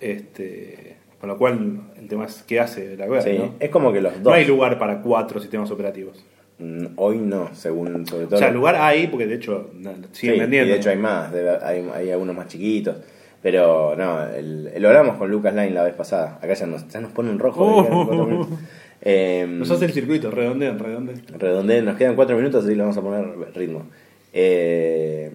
Este, 0.00 0.96
con 1.20 1.28
lo 1.28 1.38
cual, 1.38 1.80
el 1.96 2.08
tema 2.08 2.26
es 2.26 2.42
qué 2.42 2.58
hace 2.58 2.96
BlackBerry, 2.96 3.32
Sí, 3.32 3.38
¿no? 3.38 3.54
es 3.60 3.70
como 3.70 3.92
que 3.92 4.00
los 4.00 4.16
No 4.16 4.22
dos. 4.24 4.32
hay 4.34 4.44
lugar 4.46 4.78
para 4.80 5.00
cuatro 5.00 5.38
sistemas 5.40 5.70
operativos. 5.70 6.24
Mm, 6.58 6.86
Hoy 6.96 7.18
no, 7.18 7.54
según 7.54 8.04
sobre 8.06 8.26
todo. 8.26 8.36
O 8.36 8.38
sea, 8.38 8.50
lugar 8.50 8.74
hay, 8.76 9.06
porque 9.06 9.26
de 9.28 9.36
hecho 9.36 9.70
siguen 10.10 10.34
Sí, 10.34 10.40
vendiendo. 10.40 10.68
Y 10.68 10.72
de 10.72 10.76
hecho 10.78 10.90
hay 10.90 10.96
más, 10.98 11.32
hay, 11.62 11.88
hay 11.94 12.10
algunos 12.10 12.34
más 12.34 12.48
chiquitos. 12.48 12.96
Pero 13.40 13.94
no, 13.96 14.24
el, 14.26 14.72
lo 14.80 14.88
hablamos 14.88 15.16
con 15.18 15.30
Lucas 15.30 15.54
Line 15.54 15.70
la 15.70 15.84
vez 15.84 15.94
pasada. 15.94 16.38
Acá 16.42 16.54
ya 16.54 16.66
nos, 16.66 16.88
ya 16.88 17.00
nos 17.00 17.12
pone 17.12 17.30
un 17.30 17.38
rojo. 17.38 17.64
Oh. 17.64 18.48
Eh, 19.04 19.46
Nos 19.48 19.70
hace 19.70 19.86
el 19.86 19.92
circuito, 19.92 20.30
redondean, 20.30 20.78
redondean. 20.78 21.22
redondeen, 21.38 21.84
nos 21.84 21.96
quedan 21.96 22.14
cuatro 22.14 22.36
minutos, 22.36 22.64
así 22.64 22.74
le 22.74 22.82
vamos 22.82 22.96
a 22.96 23.02
poner 23.02 23.26
ritmo. 23.54 23.86
Eh, 24.32 25.32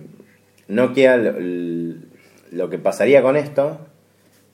Nokia, 0.70 1.18
lo, 1.18 1.34
lo 2.52 2.70
que 2.70 2.78
pasaría 2.80 3.22
con 3.22 3.36
esto, 3.36 3.80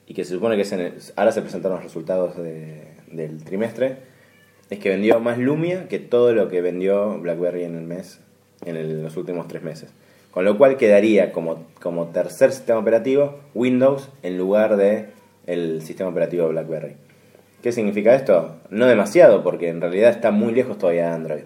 y 0.06 0.14
que 0.14 0.24
se 0.24 0.34
supone 0.34 0.56
que 0.56 0.62
es 0.62 0.72
en 0.72 0.80
el- 0.80 0.94
ahora 1.16 1.32
se 1.32 1.42
presentaron 1.42 1.76
los 1.78 1.84
resultados 1.84 2.36
de- 2.36 2.88
del 3.10 3.42
trimestre, 3.44 3.96
es 4.70 4.78
que 4.80 4.88
vendió 4.88 5.20
más 5.20 5.38
Lumia 5.38 5.88
que 5.88 5.98
todo 6.00 6.32
lo 6.34 6.48
que 6.48 6.60
vendió 6.60 7.18
BlackBerry 7.20 7.64
en 7.64 7.76
el 7.76 7.84
mes, 7.84 8.20
en 8.66 8.76
el- 8.76 9.02
los 9.02 9.16
últimos 9.16 9.46
tres 9.48 9.62
meses. 9.62 9.90
Con 10.32 10.44
lo 10.44 10.58
cual 10.58 10.76
quedaría 10.76 11.30
como, 11.30 11.64
como 11.80 12.08
tercer 12.08 12.50
sistema 12.50 12.80
operativo 12.80 13.38
Windows 13.54 14.08
en 14.24 14.36
lugar 14.36 14.76
de 14.76 15.06
el 15.46 15.82
sistema 15.82 16.10
operativo 16.10 16.48
BlackBerry. 16.48 16.96
¿Qué 17.64 17.72
significa 17.72 18.14
esto? 18.14 18.56
No 18.68 18.86
demasiado, 18.86 19.42
porque 19.42 19.70
en 19.70 19.80
realidad 19.80 20.10
está 20.10 20.30
muy 20.30 20.52
lejos 20.52 20.76
todavía 20.76 21.06
de 21.08 21.14
Android. 21.14 21.42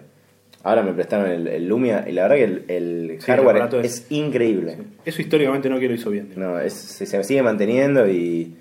Ahora 0.63 0.83
me 0.83 0.91
prestaron 0.91 1.31
el, 1.31 1.47
el 1.47 1.65
Lumia 1.65 2.03
y 2.09 2.11
la 2.11 2.23
verdad 2.23 2.35
que 2.35 2.43
el, 2.43 2.65
el 2.67 3.07
Sí, 3.21 3.31
el 3.31 3.37
hardware 3.37 3.85
es, 3.85 4.01
es- 4.01 4.11
increíble. 4.11 4.75
Eso 5.05 5.21
históricamente 5.21 5.69
no 5.69 5.79
quiero 5.79 5.93
hizo 5.93 6.09
bien. 6.09 6.27
digamos. 6.27 6.55
No, 6.55 6.59
es, 6.59 6.73
se, 6.73 7.05
se 7.05 7.23
sigue 7.23 7.41
manteniendo 7.41 8.05
y 8.09 8.53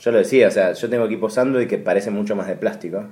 yo 0.00 0.10
lo 0.10 0.18
decía, 0.18 0.48
o 0.48 0.50
sea, 0.50 0.72
yo 0.72 0.90
tengo 0.90 1.04
equipos 1.06 1.38
Android 1.38 1.68
que 1.68 1.78
parecen 1.78 2.12
mucho 2.12 2.34
más 2.34 2.48
de 2.48 2.56
plástico 2.56 3.04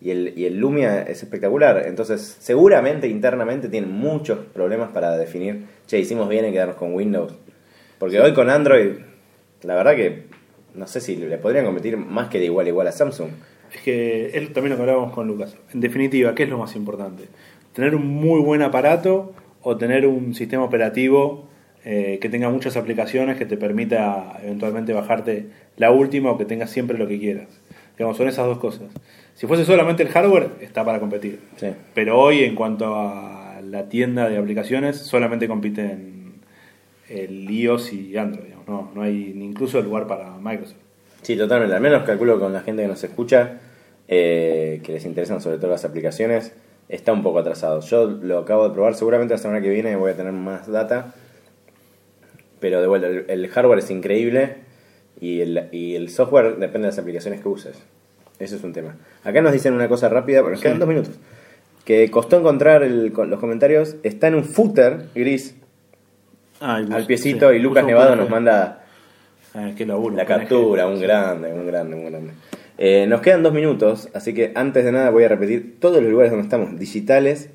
y 0.00 0.10
el, 0.10 0.32
y 0.36 0.46
el 0.46 0.56
Lumia 0.58 1.02
es 1.02 1.22
espectacular. 1.22 1.84
Entonces, 1.86 2.38
seguramente 2.40 3.06
internamente 3.06 3.68
tienen 3.68 3.92
muchos 3.92 4.40
problemas 4.52 4.90
para 4.90 5.16
definir, 5.16 5.64
che, 5.86 6.00
hicimos 6.00 6.28
bien 6.28 6.44
en 6.44 6.52
quedarnos 6.52 6.74
con 6.74 6.92
Windows. 6.92 7.32
Porque 8.00 8.20
hoy 8.20 8.34
con 8.34 8.50
Android, 8.50 8.94
la 9.62 9.76
verdad 9.76 9.94
que 9.94 10.24
no 10.74 10.86
sé 10.86 11.00
si 11.00 11.16
le 11.16 11.38
podrían 11.38 11.64
competir 11.64 11.96
más 11.96 12.28
que 12.28 12.38
de 12.38 12.46
igual 12.46 12.66
a 12.66 12.68
igual 12.68 12.86
a 12.88 12.92
Samsung. 12.92 13.30
Es 13.72 13.80
que 13.82 14.30
es 14.34 14.52
también 14.52 14.70
lo 14.70 14.76
que 14.76 14.82
hablábamos 14.82 15.12
con 15.12 15.26
Lucas. 15.26 15.56
En 15.72 15.80
definitiva, 15.80 16.34
¿qué 16.34 16.44
es 16.44 16.48
lo 16.48 16.58
más 16.58 16.74
importante? 16.76 17.24
¿Tener 17.72 17.94
un 17.94 18.06
muy 18.06 18.40
buen 18.40 18.62
aparato 18.62 19.34
o 19.62 19.76
tener 19.76 20.06
un 20.06 20.34
sistema 20.34 20.64
operativo 20.64 21.48
eh, 21.84 22.18
que 22.20 22.28
tenga 22.28 22.48
muchas 22.48 22.76
aplicaciones 22.76 23.36
que 23.36 23.46
te 23.46 23.56
permita 23.56 24.38
eventualmente 24.42 24.92
bajarte 24.92 25.46
la 25.76 25.90
última 25.90 26.30
o 26.30 26.38
que 26.38 26.44
tengas 26.44 26.70
siempre 26.70 26.98
lo 26.98 27.06
que 27.06 27.18
quieras? 27.18 27.48
Digamos, 27.98 28.16
son 28.16 28.28
esas 28.28 28.46
dos 28.46 28.58
cosas. 28.58 28.88
Si 29.34 29.46
fuese 29.46 29.64
solamente 29.64 30.02
el 30.02 30.08
hardware, 30.08 30.50
está 30.60 30.84
para 30.84 31.00
competir. 31.00 31.40
Sí. 31.56 31.68
Pero 31.94 32.18
hoy, 32.18 32.44
en 32.44 32.54
cuanto 32.54 32.94
a 32.94 33.60
la 33.62 33.88
tienda 33.88 34.28
de 34.28 34.38
aplicaciones, 34.38 34.96
solamente 34.96 35.48
compiten 35.48 36.34
el 37.08 37.50
iOS 37.50 37.92
y 37.92 38.16
Android. 38.16 38.47
No, 38.68 38.90
no 38.94 39.02
hay 39.02 39.32
ni 39.34 39.46
incluso 39.46 39.80
lugar 39.80 40.06
para 40.06 40.36
Microsoft. 40.38 40.76
Sí, 41.22 41.36
totalmente. 41.36 41.74
Al 41.74 41.80
menos 41.80 42.04
calculo 42.04 42.38
con 42.38 42.52
la 42.52 42.60
gente 42.60 42.82
que 42.82 42.88
nos 42.88 43.02
escucha, 43.02 43.58
eh, 44.06 44.80
que 44.84 44.92
les 44.92 45.04
interesan 45.04 45.40
sobre 45.40 45.56
todo 45.58 45.70
las 45.70 45.84
aplicaciones, 45.84 46.52
está 46.88 47.12
un 47.12 47.22
poco 47.22 47.38
atrasado. 47.40 47.80
Yo 47.80 48.06
lo 48.06 48.38
acabo 48.38 48.68
de 48.68 48.74
probar, 48.74 48.94
seguramente 48.94 49.34
la 49.34 49.38
semana 49.38 49.60
que 49.60 49.68
viene 49.70 49.96
voy 49.96 50.12
a 50.12 50.16
tener 50.16 50.32
más 50.32 50.70
data. 50.70 51.14
Pero 52.60 52.80
de 52.80 52.86
vuelta, 52.88 53.06
el, 53.08 53.24
el 53.28 53.48
hardware 53.48 53.78
es 53.78 53.90
increíble 53.90 54.56
y 55.20 55.40
el, 55.40 55.68
y 55.72 55.94
el 55.94 56.08
software 56.10 56.56
depende 56.56 56.80
de 56.80 56.92
las 56.92 56.98
aplicaciones 56.98 57.40
que 57.40 57.48
uses. 57.48 57.76
Ese 58.38 58.56
es 58.56 58.64
un 58.64 58.72
tema. 58.72 58.96
Acá 59.24 59.40
nos 59.42 59.52
dicen 59.52 59.74
una 59.74 59.88
cosa 59.88 60.08
rápida, 60.08 60.40
pero 60.40 60.50
nos 60.52 60.60
quedan 60.60 60.74
Sí. 60.76 60.80
dos 60.80 60.88
minutos. 60.88 61.14
Que 61.84 62.10
costó 62.10 62.38
encontrar 62.38 62.82
el- 62.82 63.08
los 63.14 63.40
comentarios. 63.40 63.96
Está 64.02 64.28
en 64.28 64.34
un 64.36 64.44
footer 64.44 65.06
gris 65.14 65.56
al 66.60 67.06
piecito 67.06 67.52
y 67.52 67.58
Lucas 67.58 67.84
Nevado 67.84 68.16
nos 68.16 68.28
manda 68.30 68.84
Ah, 69.54 69.70
qué 69.76 69.86
laburo, 69.86 70.14
la 70.14 70.26
captura, 70.26 70.86
un 70.86 71.00
grande, 71.00 71.52
un 71.52 71.66
grande, 71.66 71.96
un 71.96 72.04
grande. 72.04 72.32
Eh, 72.76 73.06
nos 73.08 73.20
quedan 73.22 73.42
dos 73.42 73.52
minutos, 73.52 74.08
así 74.14 74.34
que 74.34 74.52
antes 74.54 74.84
de 74.84 74.92
nada 74.92 75.10
voy 75.10 75.24
a 75.24 75.28
repetir 75.28 75.80
todos 75.80 76.00
los 76.02 76.10
lugares 76.10 76.30
donde 76.30 76.44
estamos, 76.44 76.78
digitales. 76.78 77.50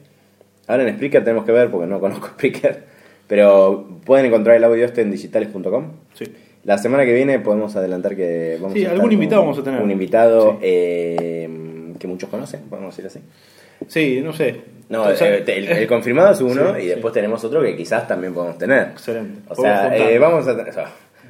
Ahora 0.67 0.83
en 0.87 0.95
Spreaker 0.95 1.23
tenemos 1.23 1.45
que 1.45 1.51
ver 1.51 1.69
porque 1.69 1.87
no 1.87 1.99
conozco 1.99 2.27
Spreaker, 2.33 2.83
pero 3.27 3.87
pueden 4.05 4.25
encontrar 4.25 4.55
el 4.57 4.63
audio 4.63 4.83
este 4.85 5.01
en 5.01 5.11
digitales.com. 5.11 5.91
Sí. 6.13 6.25
La 6.65 6.77
semana 6.77 7.05
que 7.05 7.13
viene 7.13 7.39
podemos 7.39 7.75
adelantar 7.75 8.15
que 8.15 8.57
vamos 8.59 8.73
Sí, 8.73 8.85
a 8.85 8.91
algún 8.91 9.11
invitado 9.11 9.41
vamos 9.41 9.59
a 9.59 9.63
tener. 9.63 9.81
Un 9.81 9.91
invitado 9.91 10.53
Sí. 10.53 10.57
eh, 10.63 11.93
que 11.99 12.07
muchos 12.07 12.29
conocen, 12.29 12.61
podemos 12.69 12.95
decir 12.95 13.05
así. 13.07 13.19
Sí, 13.87 14.21
no 14.23 14.33
sé. 14.33 14.61
No, 14.89 15.09
eh, 15.09 15.43
el, 15.47 15.67
el 15.67 15.87
confirmado 15.87 16.31
es 16.33 16.41
uno 16.41 16.73
Sí, 16.73 16.79
y 16.79 16.81
sí. 16.83 16.87
después 16.89 17.13
tenemos 17.13 17.43
otro 17.43 17.61
que 17.61 17.75
quizás 17.75 18.07
también 18.07 18.33
podemos 18.33 18.57
tener. 18.57 18.89
Excelente. 18.91 19.39
O 19.49 19.55
sea, 19.55 19.95
eh, 19.95 20.19
vamos, 20.19 20.47
a, 20.47 20.51
o 20.51 20.71
sea, 20.71 20.89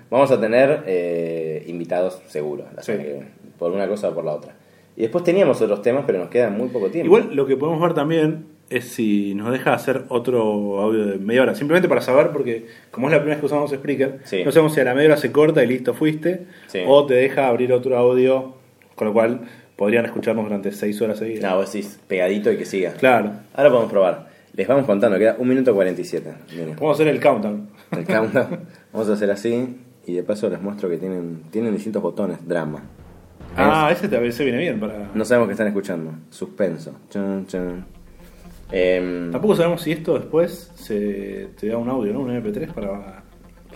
vamos 0.10 0.32
a 0.32 0.40
tener 0.42 0.84
eh, 0.86 1.64
invitados 1.68 2.22
seguros, 2.28 2.66
Sí. 2.82 2.94
por 3.60 3.72
una 3.72 3.88
cosa 3.88 4.10
o 4.10 4.14
por 4.16 4.26
la 4.26 4.34
otra. 4.34 4.54
Y 4.96 5.02
después 5.02 5.24
teníamos 5.24 5.62
otros 5.62 5.82
temas, 5.82 6.04
pero 6.06 6.20
nos 6.20 6.30
queda 6.30 6.50
muy 6.50 6.68
poco 6.70 6.90
tiempo. 6.90 7.06
Igual 7.18 7.36
lo 7.36 7.46
que 7.46 7.56
podemos 7.58 7.82
ver 7.82 7.94
también 7.94 8.46
es 8.70 8.86
si 8.90 9.34
nos 9.36 9.52
deja 9.52 9.74
hacer 9.74 10.04
otro 10.10 10.80
audio 10.82 11.06
de 11.06 11.18
media 11.18 11.42
hora. 11.44 11.56
Simplemente 11.56 11.88
para 11.88 12.02
saber, 12.02 12.30
porque 12.32 12.66
como 12.92 13.08
es 13.08 13.12
la 13.14 13.20
primera 13.20 13.36
vez 13.36 13.40
que 13.40 13.46
usamos 13.48 13.72
Spreaker, 13.72 14.20
no 14.46 14.52
sabemos 14.52 14.74
si 14.74 14.80
a 14.82 14.84
la 14.84 14.94
media 14.94 15.10
hora 15.10 15.18
se 15.18 15.32
corta 15.32 15.64
y 15.64 15.68
listo, 15.68 15.94
fuiste, 15.94 16.42
o 16.88 17.06
te 17.06 17.14
deja 17.16 17.48
abrir 17.48 17.72
otro 17.74 17.98
audio, 17.98 18.56
con 18.96 19.08
lo 19.08 19.14
cual 19.14 19.42
podrían 19.84 20.06
escucharnos 20.06 20.46
durante 20.46 20.72
seis 20.72 21.02
horas 21.02 21.20
seguidas. 21.20 21.52
No, 21.52 21.58
vos 21.58 21.72
decís 21.72 22.00
pegadito 22.08 22.52
y 22.52 22.58
que 22.58 22.66
siga. 22.66 22.94
Claro. 22.94 23.32
Ahora 23.54 23.70
podemos 23.70 23.92
probar. 23.92 24.28
Les 24.56 24.68
vamos 24.68 24.86
contando, 24.86 25.18
queda 25.18 25.36
1 25.38 25.46
minuto 25.50 25.74
47. 25.74 26.34
Miren, 26.52 26.76
Podemos 26.76 26.96
hacer 27.00 27.08
el 27.08 27.20
countdown. 27.22 27.68
el 27.92 28.06
countdown. 28.06 28.60
Vamos 28.94 29.10
a 29.10 29.14
hacer 29.14 29.30
así 29.32 29.78
y 30.06 30.14
de 30.14 30.24
paso 30.24 30.50
les 30.50 30.62
muestro 30.62 30.90
que 30.90 30.98
tienen, 30.98 31.42
tienen 31.52 31.74
distintos 31.74 32.02
botones. 32.02 32.38
Drama. 32.48 32.82
Ah, 33.58 33.90
ese 33.92 34.08
te 34.08 34.32
se 34.32 34.44
viene 34.44 34.60
bien 34.60 34.80
para. 34.80 35.10
No 35.14 35.26
sabemos 35.26 35.48
qué 35.48 35.54
están 35.54 35.68
escuchando. 35.68 36.12
Suspenso. 36.30 36.98
Chun, 37.10 37.46
chun. 37.48 37.86
Em, 38.72 39.32
Tampoco 39.32 39.56
sabemos 39.56 39.82
si 39.82 39.92
esto 39.92 40.18
después 40.18 40.72
se 40.76 41.50
te 41.60 41.68
da 41.68 41.78
un 41.78 41.90
audio, 41.90 42.14
¿no? 42.14 42.22
Un 42.22 42.32
MP3 42.32 42.74
para. 42.74 42.90
para 42.92 43.24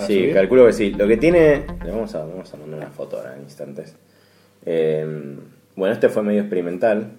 Sí, 0.08 0.14
subir. 0.22 0.34
calculo 0.34 0.66
que 0.68 0.74
sí. 0.74 0.92
Lo 0.92 1.08
que 1.08 1.18
tiene. 1.18 1.66
Le 1.84 1.92
vamos 1.92 2.14
a, 2.16 2.20
vamos 2.26 2.52
a 2.54 2.58
mandar 2.58 2.80
una 2.80 2.90
foto 2.92 3.18
ahora 3.18 3.36
en 3.36 3.42
instantes. 3.44 3.96
Eh, 4.66 5.36
bueno, 5.78 5.94
este 5.94 6.10
fue 6.10 6.24
medio 6.24 6.42
experimental. 6.42 7.12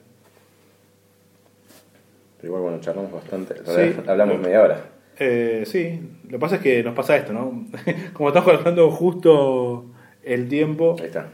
Pero 2.37 2.49
igual, 2.49 2.63
bueno, 2.63 2.81
charlamos 2.81 3.13
bastante. 3.13 3.55
Sí. 3.65 4.01
Hablamos 4.07 4.41
media 4.41 4.63
hora. 4.63 4.81
Eh, 5.19 5.63
sí, 5.65 6.01
lo 6.25 6.31
que 6.33 6.39
pasa 6.39 6.57
es 6.57 6.63
que 6.63 6.83
nos 6.83 6.95
pasa 6.95 7.17
esto, 7.17 7.33
¿no? 7.33 7.67
Como 8.13 8.29
estamos 8.29 8.51
calculando 8.51 8.91
justo 8.91 9.87
el 10.25 10.49
tiempo. 10.49 10.97
Ahí 10.99 11.07
está. 11.07 11.29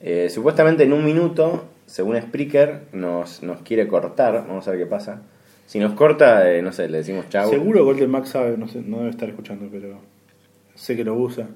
Eh, 0.00 0.30
supuestamente 0.30 0.84
en 0.84 0.94
un 0.94 1.04
minuto, 1.04 1.64
según 1.84 2.20
Spreaker, 2.20 2.80
nos, 2.92 3.42
nos 3.42 3.60
quiere 3.60 3.86
cortar. 3.86 4.46
Vamos 4.48 4.66
a 4.66 4.70
ver 4.70 4.80
qué 4.80 4.86
pasa. 4.86 5.22
Si 5.66 5.78
nos 5.78 5.92
corta, 5.92 6.50
eh, 6.50 6.62
no 6.62 6.72
sé, 6.72 6.88
le 6.88 6.98
decimos 6.98 7.28
chau. 7.28 7.50
Seguro 7.50 7.84
Golden 7.84 8.10
Max 8.10 8.30
sabe, 8.30 8.56
no, 8.56 8.68
sé, 8.68 8.80
no 8.80 8.98
debe 8.98 9.10
estar 9.10 9.28
escuchando, 9.28 9.68
pero 9.70 9.98
sé 10.74 10.96
que 10.96 11.04
lo 11.04 11.14
usa. 11.14 11.48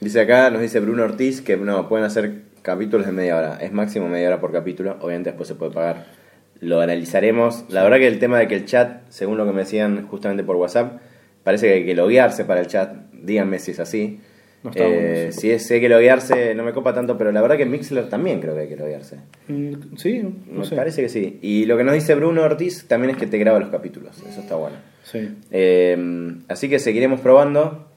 Dice 0.00 0.20
acá, 0.20 0.50
nos 0.50 0.62
dice 0.62 0.80
Bruno 0.80 1.04
Ortiz 1.04 1.42
que 1.42 1.56
no, 1.56 1.88
pueden 1.88 2.06
hacer 2.06 2.42
capítulos 2.62 3.06
de 3.06 3.12
media 3.12 3.36
hora. 3.36 3.58
Es 3.60 3.72
máximo 3.72 4.08
media 4.08 4.28
hora 4.28 4.40
por 4.40 4.52
capítulo. 4.52 4.96
Obviamente 5.00 5.30
después 5.30 5.48
se 5.48 5.54
puede 5.54 5.72
pagar. 5.72 6.06
Lo 6.60 6.80
analizaremos. 6.80 7.64
La 7.70 7.82
verdad 7.82 7.98
que 7.98 8.06
el 8.06 8.18
tema 8.18 8.38
de 8.38 8.46
que 8.48 8.54
el 8.54 8.66
chat, 8.66 9.02
según 9.08 9.38
lo 9.38 9.46
que 9.46 9.52
me 9.52 9.60
decían 9.60 10.06
justamente 10.06 10.44
por 10.44 10.56
WhatsApp, 10.56 11.00
parece 11.42 11.68
que 11.68 11.72
hay 11.74 11.86
que 11.86 11.94
loguearse 11.94 12.44
para 12.44 12.60
el 12.60 12.66
chat. 12.66 12.94
Díganme 13.12 13.58
si 13.58 13.70
es 13.70 13.80
así. 13.80 14.20
No 14.62 14.68
está 14.70 14.84
Eh, 14.84 14.88
bueno, 15.14 15.32
sí. 15.32 15.40
si 15.40 15.50
es, 15.52 15.66
si 15.66 15.72
hay 15.74 15.80
que 15.80 15.88
loguearse, 15.88 16.54
no 16.54 16.62
me 16.64 16.72
copa 16.74 16.92
tanto, 16.92 17.16
pero 17.16 17.32
la 17.32 17.40
verdad 17.40 17.56
que 17.56 17.62
en 17.62 17.70
Mixler 17.70 18.10
también 18.10 18.40
creo 18.42 18.54
que 18.54 18.60
hay 18.60 18.68
que 18.68 18.76
loguearse. 18.76 19.16
Mm, 19.48 19.96
Sí, 19.96 20.22
no 20.50 20.60
Me 20.60 20.64
sé. 20.66 20.76
parece 20.76 21.00
que 21.00 21.08
sí. 21.08 21.38
Y 21.40 21.64
lo 21.64 21.78
que 21.78 21.84
nos 21.84 21.94
dice 21.94 22.14
Bruno 22.14 22.42
Ortiz 22.42 22.84
también 22.86 23.12
es 23.12 23.16
que 23.16 23.26
te 23.26 23.38
graba 23.38 23.58
los 23.58 23.70
capítulos. 23.70 24.18
Eso 24.28 24.40
está 24.40 24.56
bueno. 24.56 24.76
Sí. 25.02 25.30
Eh, 25.50 26.34
así 26.48 26.68
que 26.68 26.78
seguiremos 26.78 27.20
probando 27.20 27.89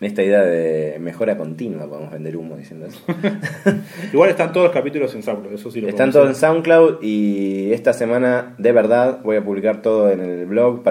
esta 0.00 0.22
idea 0.22 0.42
de 0.42 0.98
mejora 1.00 1.36
continua. 1.36 1.88
Podemos 1.88 2.12
vender 2.12 2.36
humo 2.36 2.56
diciendo 2.56 2.86
eso. 2.86 3.00
Igual 4.12 4.30
están 4.30 4.52
todos 4.52 4.66
los 4.66 4.74
capítulos 4.74 5.14
en 5.14 5.22
SoundCloud, 5.22 5.54
eso 5.54 5.70
sí 5.70 5.80
lo 5.80 5.88
Están 5.88 6.12
todos 6.12 6.28
en. 6.28 6.34
SoundCloud 6.34 7.02
y 7.02 7.72
esta 7.72 7.92
semana 7.92 8.54
de 8.58 8.72
verdad 8.72 9.20
voy 9.22 9.36
a 9.36 9.44
publicar 9.44 9.82
todo 9.82 10.10
en 10.10 10.20
el 10.20 10.46
blog 10.46 10.82